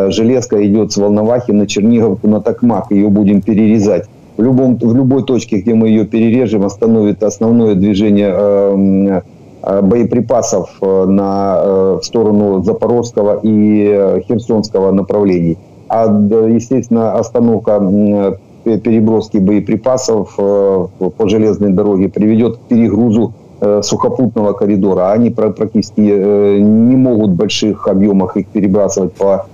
железка 0.09 0.63
идет 0.67 0.91
с 0.91 0.98
Волновахи 0.98 1.50
на 1.50 1.65
Черниговку, 1.65 2.27
на 2.27 2.41
Токмак. 2.41 2.91
Ее 2.91 3.09
будем 3.09 3.41
перерезать 3.41 4.05
в, 4.38 4.43
любом, 4.43 4.75
в 4.75 4.95
любой 4.95 5.24
точке, 5.24 5.57
где 5.62 5.74
мы 5.74 5.88
ее 5.89 6.05
перережем, 6.05 6.63
остановит 6.63 7.24
основное 7.24 7.74
движение 7.74 9.24
боеприпасов 9.62 10.70
э, 10.82 11.06
на, 11.06 11.60
э, 11.62 12.00
в 12.01 12.06
сторону 12.06 12.63
Запорожского 12.63 13.39
и 13.44 14.22
Херсонского 14.28 14.92
направлений. 14.92 15.58
А, 15.89 16.06
естественно, 16.06 17.13
остановка 17.13 18.38
переброски 18.63 19.38
боеприпасов 19.38 20.36
по 20.36 21.28
железной 21.28 21.72
дороге 21.72 22.10
приведет 22.10 22.58
к 22.58 22.60
перегрузу 22.62 23.34
сухопутного 23.82 24.54
коридора. 24.54 25.12
Они 25.12 25.32
практически 25.32 26.01
не 26.01 26.96
могут 26.96 27.32
в 27.32 27.36
больших 27.36 27.88
объемах 27.88 28.38
их 28.38 28.48
перебрасывать 28.48 29.13
по 29.13 29.48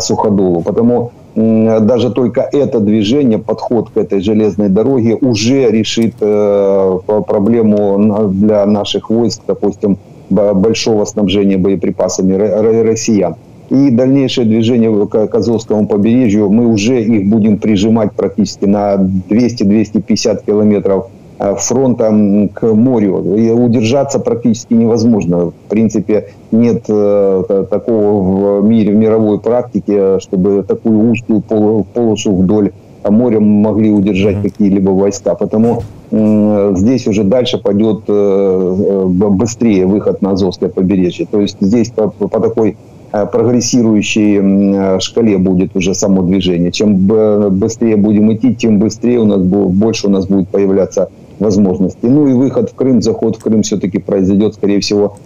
суходолу. 0.00 0.62
Потому 0.62 1.10
даже 1.34 2.10
только 2.10 2.42
это 2.52 2.80
движение, 2.80 3.38
подход 3.38 3.90
к 3.90 3.96
этой 3.96 4.20
железной 4.20 4.68
дороге 4.68 5.16
уже 5.20 5.70
решит 5.70 6.14
э, 6.20 6.98
проблему 7.26 8.28
для 8.30 8.66
наших 8.66 9.08
войск, 9.08 9.42
допустим, 9.46 9.96
большого 10.30 11.04
снабжения 11.04 11.56
боеприпасами 11.56 12.34
россиян. 12.82 13.36
И 13.70 13.90
дальнейшее 13.90 14.46
движение 14.46 15.06
к 15.06 15.34
Азовскому 15.34 15.86
побережью, 15.86 16.50
мы 16.50 16.66
уже 16.66 17.02
их 17.02 17.30
будем 17.30 17.58
прижимать 17.58 18.12
практически 18.12 18.66
на 18.66 18.96
200-250 18.96 20.44
километров 20.44 21.06
Э, 21.42 21.56
фронта 21.58 22.10
к 22.54 22.62
морю. 22.72 23.34
И 23.36 23.50
удержаться 23.50 24.20
практически 24.20 24.74
невозможно. 24.74 25.46
В 25.46 25.68
принципе, 25.68 26.28
нет 26.52 26.84
э, 26.88 27.64
такого 27.68 28.60
в 28.60 28.64
мире, 28.64 28.92
в 28.92 28.96
мировой 28.96 29.40
практике, 29.40 30.20
чтобы 30.20 30.62
такую 30.62 31.10
узкую 31.10 31.40
полосу 31.40 32.36
вдоль 32.36 32.70
моря 33.04 33.40
могли 33.40 33.90
удержать 33.90 34.36
mm-hmm. 34.36 34.42
какие-либо 34.42 34.90
войска. 34.90 35.34
Потому 35.34 35.82
здесь 36.12 37.08
уже 37.08 37.24
дальше 37.24 37.58
пойдет 37.58 38.02
э, 38.06 39.04
быстрее 39.06 39.86
выход 39.86 40.22
на 40.22 40.32
Азовское 40.32 40.68
побережье. 40.68 41.26
То 41.28 41.40
есть 41.40 41.56
здесь 41.60 41.90
по, 41.90 42.08
по 42.08 42.38
такой 42.38 42.76
прогрессирующей 43.10 45.00
шкале 45.00 45.38
будет 45.38 45.76
уже 45.76 45.94
само 45.94 46.22
движение. 46.22 46.70
Чем 46.70 46.96
быстрее 46.98 47.96
будем 47.96 48.32
идти, 48.32 48.54
тем 48.54 48.78
быстрее 48.78 49.18
у 49.18 49.24
нас 49.24 49.40
больше 49.40 50.06
у 50.06 50.10
нас 50.10 50.26
будет 50.26 50.48
появляться 50.48 51.08
возможности. 51.42 52.06
Ну 52.06 52.28
и 52.28 52.32
выход 52.32 52.70
в 52.70 52.74
Крым, 52.74 53.02
заход 53.02 53.36
в 53.36 53.40
Крым 53.40 53.62
все-таки 53.62 53.98
произойдет, 53.98 54.54
скорее 54.54 54.80
всего, 54.80 55.16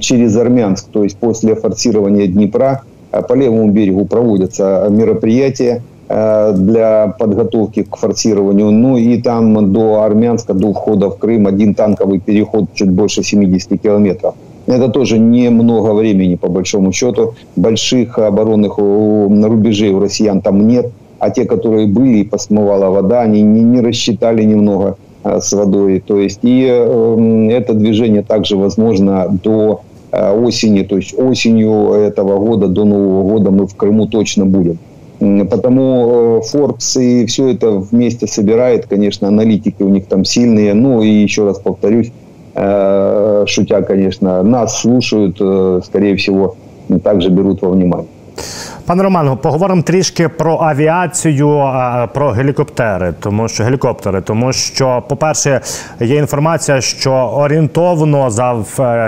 через 0.00 0.36
Армянск. 0.36 0.88
То 0.90 1.04
есть 1.04 1.16
после 1.16 1.54
форсирования 1.54 2.26
Днепра 2.26 2.82
а, 3.10 3.22
по 3.22 3.34
левому 3.34 3.70
берегу 3.70 4.04
проводятся 4.04 4.88
мероприятия 4.90 5.82
а, 6.08 6.52
для 6.52 7.14
подготовки 7.18 7.82
к 7.82 7.96
форсированию. 7.96 8.70
Ну 8.70 8.96
и 8.96 9.20
там 9.20 9.72
до 9.72 10.02
Армянска, 10.02 10.54
до 10.54 10.72
входа 10.72 11.10
в 11.10 11.18
Крым 11.18 11.46
один 11.46 11.74
танковый 11.74 12.18
переход 12.18 12.64
чуть 12.74 12.90
больше 12.90 13.22
70 13.22 13.80
километров. 13.80 14.34
Это 14.66 14.88
тоже 14.88 15.18
немного 15.18 15.92
времени, 15.92 16.36
по 16.36 16.48
большому 16.48 16.92
счету. 16.92 17.34
Больших 17.56 18.18
оборонных 18.18 18.78
рубежей 18.78 19.90
у 19.90 20.00
россиян 20.00 20.40
там 20.40 20.66
нет. 20.66 20.90
А 21.18 21.30
те, 21.30 21.44
которые 21.44 21.86
были, 21.86 22.18
и 22.18 22.24
посмывала 22.24 22.90
вода, 22.90 23.20
они 23.20 23.42
не, 23.42 23.60
не 23.60 23.80
рассчитали 23.80 24.42
немного 24.42 24.96
с 25.24 25.52
водой. 25.52 26.02
То 26.04 26.18
есть 26.18 26.40
и 26.42 26.66
эм, 26.66 27.48
это 27.50 27.74
движение 27.74 28.22
также 28.22 28.56
возможно 28.56 29.26
до 29.42 29.82
э, 30.10 30.32
осени, 30.32 30.82
то 30.82 30.96
есть 30.96 31.14
осенью 31.18 31.92
этого 31.92 32.38
года, 32.38 32.68
до 32.68 32.84
Нового 32.84 33.28
года 33.28 33.50
мы 33.50 33.66
в 33.66 33.74
Крыму 33.76 34.06
точно 34.06 34.46
будем. 34.46 34.78
Потому 35.18 36.40
э, 36.40 36.40
Forbes 36.52 37.00
и 37.00 37.26
все 37.26 37.48
это 37.48 37.70
вместе 37.70 38.26
собирает, 38.26 38.86
конечно, 38.86 39.28
аналитики 39.28 39.82
у 39.82 39.88
них 39.88 40.06
там 40.06 40.24
сильные. 40.24 40.74
Ну 40.74 41.02
и 41.02 41.08
еще 41.08 41.44
раз 41.44 41.58
повторюсь, 41.58 42.10
шутя, 42.54 43.80
конечно, 43.80 44.42
нас 44.42 44.80
слушают, 44.80 45.36
скорее 45.86 46.16
всего, 46.16 46.56
также 47.02 47.30
берут 47.30 47.62
во 47.62 47.70
внимание. 47.70 48.08
Пане 48.86 49.02
Роман, 49.02 49.36
поговоримо 49.36 49.82
трішки 49.82 50.28
про 50.28 50.58
авіацію, 50.60 51.70
про 52.14 52.30
гелікоптери, 52.30 53.14
тому 53.20 53.48
що 53.48 53.64
гелікоптери, 53.64 54.20
тому 54.20 54.52
що, 54.52 55.02
по-перше, 55.08 55.60
є 56.00 56.16
інформація, 56.16 56.80
що 56.80 57.12
орієнтовно 57.12 58.30
за 58.30 58.56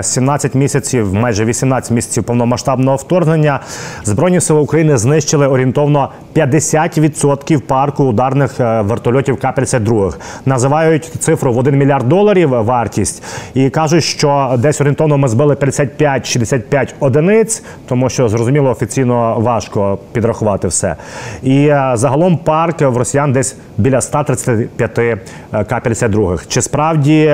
17 0.01 0.55
місяців, 0.55 1.13
майже 1.13 1.45
18 1.45 1.91
місяців 1.91 2.23
повномасштабного 2.23 2.97
вторгнення, 2.97 3.59
збройні 4.03 4.41
сили 4.41 4.59
України 4.59 4.97
знищили 4.97 5.47
орієнтовно 5.47 6.09
50% 6.35 7.59
парку 7.59 8.03
ударних 8.03 8.59
е, 8.59 8.81
вертольотів 8.81 9.37
К-52. 9.37 10.13
Називають 10.45 11.05
цифру 11.19 11.53
в 11.53 11.57
1 11.57 11.77
мільярд 11.77 12.09
доларів 12.09 12.49
вартість 12.49 13.23
і 13.53 13.69
кажуть, 13.69 14.03
що 14.03 14.55
десь 14.57 14.81
орієнтовно 14.81 15.17
ми 15.17 15.27
збили 15.27 15.55
55-65 15.55 16.93
одиниць, 16.99 17.63
тому 17.87 18.09
що 18.09 18.29
зрозуміло 18.29 18.69
офіційно 18.69 19.39
важко 19.39 19.97
підрахувати 20.11 20.67
все. 20.67 20.95
І 21.43 21.67
е, 21.67 21.91
загалом 21.93 22.37
парк 22.37 22.81
в 22.81 22.97
росіян 22.97 23.31
десь 23.31 23.55
біля 23.77 24.01
135 24.01 24.99
е, 24.99 25.17
К-52. 25.51 26.47
Чи 26.47 26.61
справді 26.61 27.25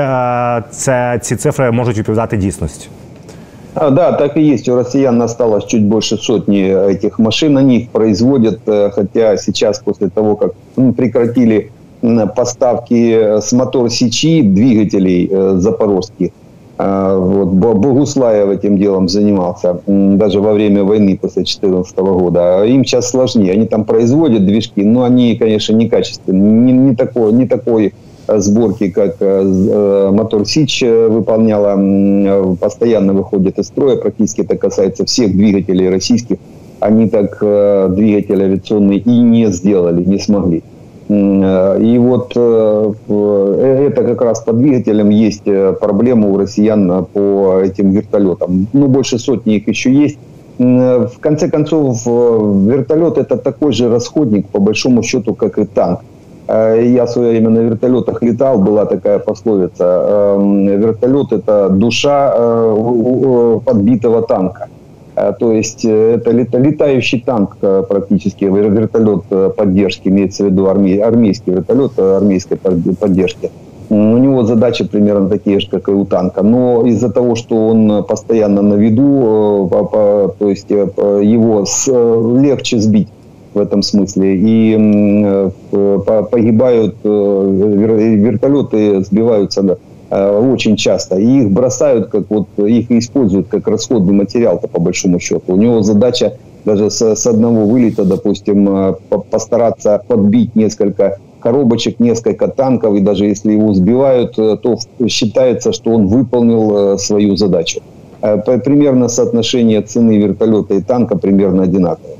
це 0.71 1.19
ці 1.21 1.35
цифри 1.35 1.71
можуть 1.71 1.97
відповідати 1.97 2.37
дійсності? 2.37 2.89
А, 3.73 3.89
да, 3.89 4.11
так 4.13 4.37
и 4.37 4.41
есть. 4.41 4.67
У 4.69 4.75
россиян 4.75 5.21
осталось 5.21 5.65
чуть 5.65 5.85
больше 5.85 6.17
сотни 6.17 6.91
этих 6.91 7.19
машин. 7.19 7.57
Они 7.57 7.77
их 7.77 7.89
производят, 7.89 8.59
хотя 8.65 9.37
сейчас, 9.37 9.79
после 9.79 10.09
того, 10.09 10.35
как 10.35 10.53
прекратили 10.95 11.71
поставки 12.35 13.39
с 13.39 13.51
мотор 13.51 13.89
Сичи 13.89 14.41
двигателей 14.41 15.29
запорожских, 15.59 16.31
а, 16.83 17.15
вот, 17.15 17.49
Богуслаев 17.49 18.49
этим 18.49 18.75
делом 18.75 19.07
занимался 19.07 19.81
даже 19.85 20.41
во 20.41 20.53
время 20.53 20.83
войны 20.83 21.15
после 21.15 21.43
2014 21.43 21.97
года. 21.97 22.61
А 22.61 22.65
им 22.65 22.83
сейчас 22.83 23.11
сложнее. 23.11 23.51
Они 23.51 23.67
там 23.67 23.85
производят 23.85 24.47
движки, 24.47 24.83
но 24.83 25.03
они, 25.03 25.35
конечно, 25.35 25.75
некачественные. 25.75 26.41
Не, 26.41 26.71
не, 26.71 26.95
такой, 26.95 27.33
не 27.33 27.45
такой 27.45 27.93
сборки, 28.39 28.89
как 28.89 29.17
э, 29.19 30.09
мотор 30.11 30.45
Сич 30.45 30.81
выполняла, 30.81 32.55
постоянно 32.55 33.13
выходит 33.13 33.59
из 33.59 33.67
строя. 33.67 33.97
Практически 33.97 34.41
это 34.41 34.57
касается 34.57 35.05
всех 35.05 35.31
двигателей 35.31 35.89
российских. 35.89 36.37
Они 36.79 37.09
так 37.09 37.37
э, 37.41 37.89
двигатели 37.91 38.43
авиационные 38.43 38.99
и 38.99 39.19
не 39.19 39.51
сделали, 39.51 40.03
не 40.03 40.17
смогли. 40.17 40.63
Э, 41.11 41.77
и 41.81 41.97
вот 41.97 42.31
э, 42.35 42.93
э, 43.09 43.87
это 43.89 44.03
как 44.03 44.21
раз 44.21 44.39
по 44.41 44.53
двигателям 44.53 45.09
есть 45.09 45.43
проблема 45.79 46.29
у 46.29 46.37
россиян 46.37 47.05
по 47.13 47.59
этим 47.61 47.91
вертолетам. 47.91 48.67
Ну, 48.73 48.87
больше 48.87 49.19
сотни 49.19 49.55
их 49.55 49.67
еще 49.67 49.91
есть. 49.91 50.17
В 50.57 51.13
конце 51.19 51.49
концов, 51.49 52.05
вертолет 52.05 53.17
это 53.17 53.37
такой 53.37 53.71
же 53.71 53.89
расходник, 53.89 54.47
по 54.47 54.59
большому 54.59 55.01
счету, 55.01 55.33
как 55.33 55.57
и 55.57 55.65
танк. 55.65 56.01
Я 56.51 57.05
в 57.05 57.09
свое 57.09 57.29
время 57.29 57.49
на 57.49 57.59
вертолетах 57.59 58.21
летал, 58.21 58.59
была 58.59 58.85
такая 58.85 59.19
пословица. 59.19 60.37
Вертолет– 60.37 61.31
это 61.31 61.69
душа 61.69 62.33
подбитого 63.63 64.21
танка. 64.23 64.67
Э, 65.15 65.33
то 65.37 65.51
есть 65.51 65.85
э, 65.85 66.15
это 66.15 66.31
летающий 66.31 67.21
танк 67.21 67.57
э, 67.61 67.83
практически, 67.87 68.45
вертолет 68.45 69.23
поддержки, 69.55 70.07
имеется 70.07 70.43
в 70.43 70.47
виду 70.47 70.67
армейский 70.67 71.51
вертолет 71.51 71.99
армейской 71.99 72.57
поддержки. 72.57 73.51
У 73.89 74.17
него 74.17 74.43
задачи 74.43 74.87
примерно 74.87 75.27
такие 75.27 75.59
же, 75.59 75.69
как 75.69 75.89
и 75.89 75.91
у 75.91 76.05
танка. 76.05 76.43
Но 76.43 76.85
из-за 76.85 77.11
того, 77.11 77.35
что 77.35 77.67
он 77.67 78.05
постоянно 78.05 78.61
на 78.61 78.75
виду, 78.75 79.67
то 80.39 80.49
есть 80.49 80.69
его 80.69 81.65
легче 82.39 82.79
сбить 82.79 83.09
в 83.53 83.59
этом 83.59 83.81
смысле. 83.81 84.35
И 84.35 85.51
погибают 85.71 86.95
вертолеты, 87.03 89.03
сбиваются 89.03 89.77
Э, 90.11 90.37
очень 90.37 90.75
часто. 90.75 91.15
И 91.15 91.39
их 91.39 91.51
бросают, 91.51 92.09
как 92.09 92.29
вот 92.29 92.47
их 92.57 92.91
используют 92.91 93.47
как 93.47 93.65
расходный 93.67 94.13
материал-то 94.13 94.67
по 94.67 94.81
большому 94.81 95.19
счету. 95.19 95.53
У 95.53 95.55
него 95.55 95.81
задача 95.83 96.33
даже 96.65 96.89
с, 96.89 97.15
с 97.15 97.25
одного 97.25 97.65
вылета, 97.65 98.03
допустим, 98.03 98.67
э, 98.69 98.93
постараться 99.31 100.03
подбить 100.05 100.53
несколько 100.53 101.17
коробочек, 101.39 102.01
несколько 102.01 102.49
танков, 102.49 102.95
и 102.95 102.99
даже 102.99 103.25
если 103.25 103.53
его 103.53 103.73
сбивают, 103.73 104.37
э, 104.37 104.57
то 104.61 104.77
считается, 105.07 105.71
что 105.71 105.91
он 105.91 106.07
выполнил 106.07 106.99
свою 106.99 107.37
задачу. 107.37 107.79
Примерно 108.19 109.07
соотношение 109.07 109.81
цены 109.81 110.17
вертолета 110.17 110.75
и 110.75 110.81
танка 110.81 111.17
примерно 111.17 111.63
одинаковое. 111.63 112.17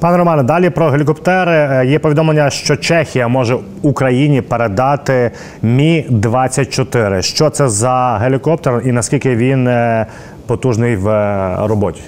Пане 0.00 0.16
Романе, 0.18 0.42
далі 0.42 0.70
про 0.70 0.88
гелікоптери 0.88 1.52
е, 1.52 1.86
є 1.86 1.98
повідомлення, 1.98 2.50
що 2.50 2.76
Чехія 2.76 3.28
може 3.28 3.56
Україні 3.82 4.42
передати 4.42 5.30
Мі 5.62 6.06
24 6.08 7.22
Що 7.22 7.50
це 7.50 7.68
за 7.68 8.18
гелікоптер 8.20 8.82
і 8.84 8.92
наскільки 8.92 9.36
він 9.36 9.68
е, 9.68 10.06
потужний 10.46 10.96
в 10.96 11.08
е, 11.08 11.56
роботі? 11.66 12.00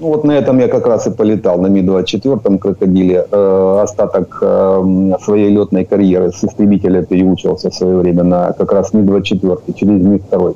Ну, 0.00 0.08
вот 0.10 0.24
на 0.24 0.32
этом 0.32 0.58
я 0.58 0.68
как 0.68 0.86
раз 0.86 1.06
и 1.06 1.10
полетал, 1.10 1.58
на 1.60 1.68
Ми-24 1.68 2.58
крокодиле. 2.58 3.26
Э, 3.30 3.80
остаток 3.82 4.38
э, 4.42 5.12
своей 5.22 5.50
летной 5.50 5.84
карьеры 5.84 6.30
с 6.30 6.44
истребителя 6.44 7.02
переучился 7.02 7.70
в 7.70 7.74
свое 7.74 7.96
время 7.96 8.22
на 8.22 8.52
как 8.52 8.72
раз 8.72 8.92
Ми-24, 8.92 9.72
через 9.74 10.02
Ми-2 10.02 10.20
э, 10.30 10.54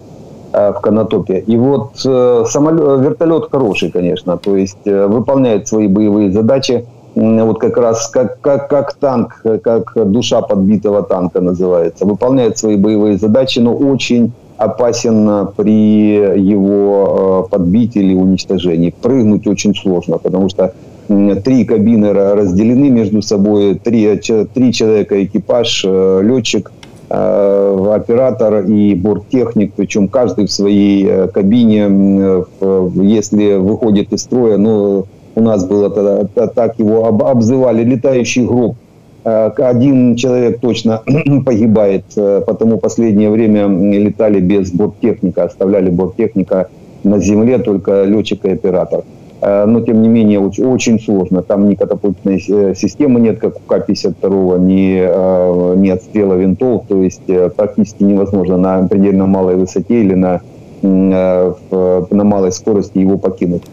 В 0.54 0.80
Конотопе. 0.82 1.40
И 1.40 1.58
вот 1.58 2.02
э, 2.06 2.44
самолет, 2.48 3.02
вертолет 3.02 3.50
хороший, 3.52 3.92
конечно, 3.92 4.38
то 4.38 4.56
есть 4.56 4.86
э, 4.86 5.08
выполняет 5.08 5.68
свои 5.68 5.88
боевые 5.88 6.32
задачи, 6.32 6.86
вот 7.16 7.60
как 7.60 7.78
раз 7.78 8.08
как, 8.08 8.42
как, 8.42 8.70
как 8.70 8.94
танк, 8.94 9.44
как 9.64 9.94
душа 10.12 10.42
подбитого 10.42 11.04
танка 11.04 11.42
называется, 11.42 12.06
выполняет 12.06 12.58
свои 12.58 12.76
боевые 12.76 13.18
задачи, 13.18 13.60
но 13.60 13.76
очень 13.76 14.32
опасен 14.58 15.48
при 15.56 16.40
его 16.40 17.46
э, 17.46 17.50
подбитии 17.52 18.02
или 18.02 18.16
уничтожении. 18.16 18.94
Прыгнуть 19.02 19.48
очень 19.48 19.76
сложно, 19.76 20.18
потому 20.18 20.50
что 20.50 20.74
три 21.08 21.66
кабины 21.66 22.14
разделены 22.14 22.90
между 22.90 23.22
собой, 23.22 23.76
три, 23.76 24.20
три 24.54 24.74
человека 24.74 25.24
экипаж, 25.24 25.84
э, 25.86 26.22
летчик, 26.24 26.72
э, 26.72 26.83
оператор 27.16 28.66
и 28.66 28.96
борттехник, 28.96 29.74
причем 29.76 30.08
каждый 30.08 30.48
в 30.48 30.52
своей 30.52 31.28
кабине, 31.28 32.44
если 32.60 33.58
выходит 33.58 34.12
из 34.14 34.22
строя, 34.22 34.58
ну, 34.58 35.06
у 35.36 35.42
нас 35.42 35.64
было 35.64 35.92
тогда, 35.92 36.48
так 36.48 36.80
его 36.80 37.06
обзывали, 37.06 37.84
летающий 37.84 38.46
гроб, 38.46 38.76
Э, 39.24 39.52
один 39.58 40.16
человек 40.16 40.60
точно 40.60 41.02
погибает, 41.46 42.06
э, 42.16 42.42
потому 42.46 42.78
последнее 42.78 43.30
время 43.30 43.68
летали 43.68 44.40
без 44.40 44.72
борттехника, 44.72 45.46
оставляли 45.46 45.90
борттехника 45.90 46.70
на 47.04 47.20
земле, 47.20 47.60
только 47.60 48.04
летчик 48.04 48.46
и 48.46 48.52
оператор. 48.52 49.04
Э, 49.44 49.66
но, 49.66 49.82
тем 49.82 50.02
не 50.02 50.10
менее, 50.10 50.40
очень, 50.40 50.66
очень 50.66 51.00
сложно. 51.00 51.42
Там 51.42 51.68
ни 51.68 51.76
катапультной 51.76 52.40
системы 52.40 53.20
нет, 53.20 53.40
как 53.40 53.58
у 53.58 53.60
К-52, 53.60 54.60
ни, 54.60 55.80
ни 55.80 55.90
отстрела 55.90 56.34
винтов. 56.34 56.84
То 56.88 57.02
есть 57.02 57.30
практически 57.56 58.04
невозможно 58.04 58.58
на 58.58 58.88
предельно 58.88 59.26
малой 59.26 59.56
высоте 59.56 60.02
или 60.02 60.14
на, 60.14 60.42
на 60.82 62.24
малой 62.24 62.52
скорости 62.52 62.98
его 63.00 63.18
покинуть. 63.18 63.64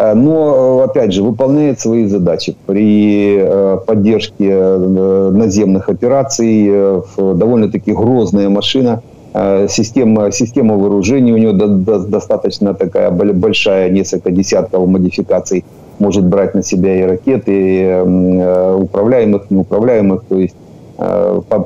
Э, 0.00 0.14
но, 0.14 0.82
опять 0.82 1.12
же, 1.12 1.22
выполняет 1.22 1.78
свои 1.78 2.06
задачи 2.06 2.56
при 2.66 3.36
э, 3.38 3.78
поддержке 3.86 4.48
э, 4.48 5.30
наземных 5.30 5.88
операций. 5.88 6.72
Довольно-таки 7.16 7.92
грозная 7.92 8.48
машина. 8.48 9.02
Система, 9.32 10.32
система 10.32 10.76
вооружения 10.76 11.32
у 11.32 11.36
нее 11.36 11.52
достаточно 11.52 12.74
такая 12.74 13.10
большая, 13.10 13.90
несколько 13.90 14.30
десятков 14.30 14.88
модификаций. 14.88 15.64
Может 15.98 16.26
брать 16.26 16.54
на 16.54 16.62
себя 16.62 16.98
и 16.98 17.02
ракеты, 17.02 17.52
и 17.52 18.02
управляемых, 18.82 19.50
неуправляемых. 19.50 20.24
То 20.28 20.38
есть 20.38 20.56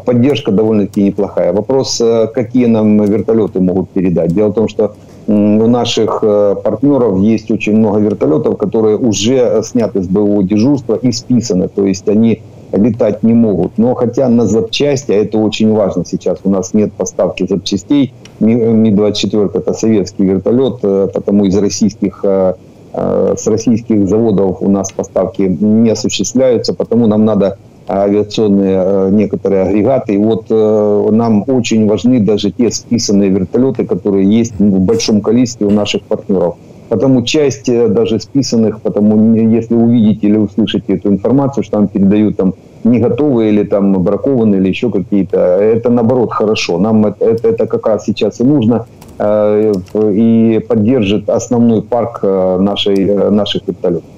поддержка 0.04 0.52
довольно-таки 0.52 1.02
неплохая. 1.02 1.52
Вопрос, 1.52 2.02
какие 2.34 2.66
нам 2.66 3.02
вертолеты 3.02 3.60
могут 3.60 3.90
передать. 3.90 4.32
Дело 4.34 4.48
в 4.48 4.54
том, 4.54 4.68
что 4.68 4.94
у 5.26 5.66
наших 5.66 6.18
э, 6.22 6.54
партнеров 6.62 7.18
есть 7.18 7.50
очень 7.50 7.76
много 7.76 7.98
вертолетов, 7.98 8.58
которые 8.58 8.98
уже 8.98 9.62
сняты 9.64 10.02
с 10.02 10.06
боевого 10.06 10.44
дежурства 10.44 10.96
и 10.96 11.12
списаны. 11.12 11.68
То 11.68 11.86
есть 11.86 12.06
они 12.08 12.42
летать 12.76 13.22
не 13.22 13.34
могут. 13.34 13.78
Но 13.78 13.94
хотя 13.94 14.28
на 14.28 14.46
запчасти, 14.46 15.12
а 15.12 15.16
это 15.16 15.38
очень 15.38 15.72
важно 15.72 16.04
сейчас, 16.04 16.38
у 16.44 16.50
нас 16.50 16.74
нет 16.74 16.92
поставки 16.92 17.46
запчастей. 17.46 18.12
Ми-24 18.40 19.50
это 19.54 19.72
советский 19.72 20.24
вертолет, 20.24 20.78
э, 20.82 21.08
потому 21.12 21.44
из 21.44 21.56
российских 21.56 22.20
э, 22.24 22.54
с 22.92 23.46
российских 23.48 24.08
заводов 24.08 24.58
у 24.60 24.68
нас 24.68 24.92
поставки 24.92 25.42
не 25.42 25.90
осуществляются, 25.90 26.74
потому 26.74 27.08
нам 27.08 27.24
надо 27.24 27.58
авиационные 27.88 28.82
э, 28.84 29.10
некоторые 29.10 29.62
агрегаты. 29.62 30.14
И 30.14 30.18
вот 30.18 30.46
э, 30.50 31.08
нам 31.10 31.44
очень 31.46 31.86
важны 31.86 32.20
даже 32.20 32.50
те 32.50 32.70
списанные 32.70 33.30
вертолеты, 33.30 33.84
которые 33.84 34.30
есть 34.30 34.54
в 34.58 34.80
большом 34.80 35.20
количестве 35.20 35.66
у 35.66 35.70
наших 35.70 36.02
партнеров. 36.02 36.56
Потому 36.88 37.22
часть 37.22 37.68
э, 37.68 37.88
даже 37.88 38.20
списанных, 38.20 38.80
потому 38.80 39.34
если 39.34 39.74
увидите 39.74 40.26
или 40.28 40.36
услышите 40.36 40.94
эту 40.94 41.08
информацию, 41.08 41.64
что 41.64 41.78
нам 41.78 41.88
передают 41.88 42.36
там 42.36 42.54
не 42.84 42.98
готовые 42.98 43.50
или 43.50 43.64
там 43.64 43.92
бракованные 44.02 44.60
или 44.60 44.68
еще 44.68 44.90
какие-то, 44.90 45.38
это 45.38 45.90
наоборот 45.90 46.32
хорошо. 46.32 46.78
Нам 46.78 47.06
это, 47.06 47.24
это, 47.24 47.48
это 47.48 47.66
как 47.66 47.86
раз 47.86 48.04
сейчас 48.04 48.40
и 48.40 48.44
нужно 48.44 48.86
э, 49.18 49.72
и 49.94 50.64
поддержит 50.68 51.30
основной 51.30 51.82
парк 51.82 52.22
нашей, 52.22 53.30
наших 53.30 53.62
вертолетов. 53.66 54.13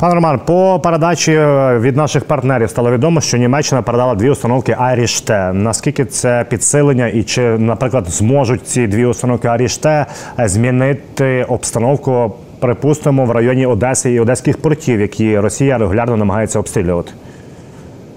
Пане 0.00 0.14
Роман, 0.14 0.40
по 0.44 0.80
передачі 0.82 1.40
від 1.80 1.96
наших 1.96 2.24
партнерів 2.24 2.70
стало 2.70 2.90
відомо, 2.90 3.20
що 3.20 3.36
Німеччина 3.36 3.82
передала 3.82 4.14
дві 4.14 4.30
установки 4.30 4.76
Аріште. 4.78 5.50
Наскільки 5.52 6.04
це 6.04 6.46
підсилення, 6.48 7.08
і 7.08 7.22
чи, 7.22 7.42
наприклад, 7.58 8.04
зможуть 8.08 8.66
ці 8.66 8.86
дві 8.86 9.06
установки 9.06 9.48
Аріште 9.48 10.06
змінити 10.44 11.46
обстановку, 11.48 12.32
припустимо, 12.58 13.24
в 13.24 13.30
районі 13.30 13.66
Одеси 13.66 14.12
і 14.12 14.20
Одеських 14.20 14.58
портів, 14.58 15.00
які 15.00 15.38
Росія 15.38 15.78
регулярно 15.78 16.16
намагається 16.16 16.58
обстрілювати? 16.58 17.12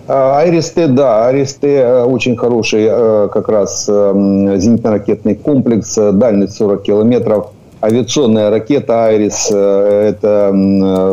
Айрис-Т, 0.07 0.87
да, 0.87 1.31
Айрис-Т 1.31 1.85
очень 2.03 2.37
хороший 2.37 2.89
как 3.33 3.49
раз 3.49 3.89
зенитно-ракетный 3.89 5.35
комплекс, 5.35 5.95
дальность 5.95 6.55
40 6.55 6.83
километров– 6.83 7.49
авиационная 7.81 8.49
ракета 8.49 9.05
«Айрис». 9.05 9.49
Э, 9.51 10.09
это 10.09 10.51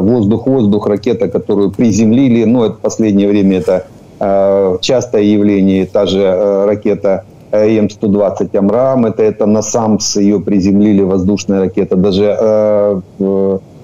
воздух-воздух 0.01 0.87
ракета, 0.87 1.29
которую 1.29 1.71
приземлили. 1.71 2.45
Но 2.45 2.67
это 2.67 2.75
в 2.75 2.79
последнее 2.79 3.29
время 3.29 3.59
это 3.59 3.87
э, 4.21 4.77
частое 4.81 5.23
явление. 5.23 5.87
Та 5.87 6.07
же 6.07 6.21
э, 6.21 6.65
ракета 6.67 7.25
М-120 7.53 8.57
«Амрам». 8.57 9.07
Это, 9.07 9.23
это 9.23 9.47
на 9.47 9.63
САМС 9.63 10.17
ее 10.17 10.41
приземлили, 10.41 11.03
воздушная 11.03 11.61
ракета. 11.61 11.97
Даже 11.97 13.03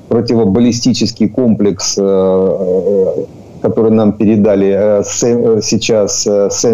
противобаллистический 0.08 1.28
комплекс, 1.28 1.94
который 1.94 3.90
нам 3.90 4.12
передали 4.12 5.02
сейчас 5.62 6.26
с 6.26 6.64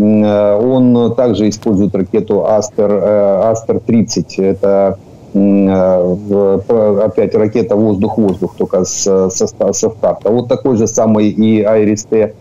он 0.00 1.14
также 1.14 1.48
использует 1.48 1.94
ракету 1.94 2.44
Астер, 2.44 2.90
Астер-30. 2.90 4.42
Это 4.42 4.98
Э, 4.98 5.09
опять 5.32 7.34
ракета 7.34 7.76
воздух-воздух, 7.76 8.54
только 8.56 8.84
с, 8.84 9.30
со, 9.30 9.46
со 9.46 9.72
старта. 9.72 10.30
Вот 10.30 10.48
такой 10.48 10.76
же 10.76 10.86
самый 10.86 11.28
и 11.28 11.62
Айрис-Т 11.62 12.34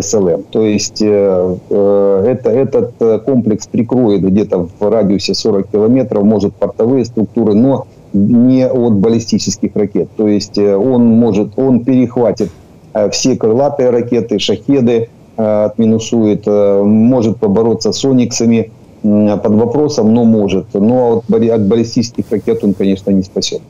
СЛМ. 0.00 0.44
То 0.50 0.62
есть 0.62 1.00
э, 1.02 1.56
э, 1.70 2.24
это, 2.26 2.50
этот 2.50 3.24
комплекс 3.24 3.68
прикроет 3.68 4.22
где-то 4.22 4.68
в 4.78 4.90
радиусе 4.90 5.34
40 5.34 5.68
километров, 5.68 6.24
может 6.24 6.52
портовые 6.54 7.04
структуры, 7.04 7.54
но 7.54 7.86
не 8.12 8.66
от 8.66 8.94
баллистических 8.94 9.70
ракет. 9.76 10.08
То 10.16 10.26
есть 10.26 10.58
он 10.58 11.06
может, 11.06 11.56
он 11.56 11.84
перехватит 11.84 12.50
все 13.12 13.36
крылатые 13.36 13.90
ракеты, 13.90 14.38
шахеды, 14.38 15.08
отминусует, 15.36 16.46
может 16.46 17.38
побороться 17.38 17.92
с 17.92 18.04
ониксами, 18.04 18.70
под 19.02 19.54
вопросом, 19.54 20.14
но 20.14 20.24
может. 20.24 20.66
Но 20.74 21.22
от 21.28 21.60
балістичних 21.60 22.26
ракет 22.30 22.64
он, 22.64 22.74
конечно, 22.74 23.12
не 23.12 23.22
спасет. 23.22 23.60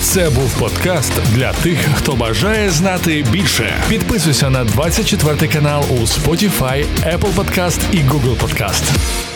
Це 0.00 0.30
був 0.30 0.60
подкаст 0.60 1.12
для 1.34 1.52
тих, 1.52 1.78
хто 1.94 2.12
бажає 2.12 2.70
знати 2.70 3.24
більше. 3.32 3.64
Підписуйся 3.88 4.50
на 4.50 4.64
24 4.64 5.52
канал 5.52 5.82
у 5.90 5.94
Spotify, 5.94 6.84
Apple 7.06 7.34
Podcast 7.36 7.80
і 7.92 7.96
Google 7.96 8.36
Podcast. 8.42 9.35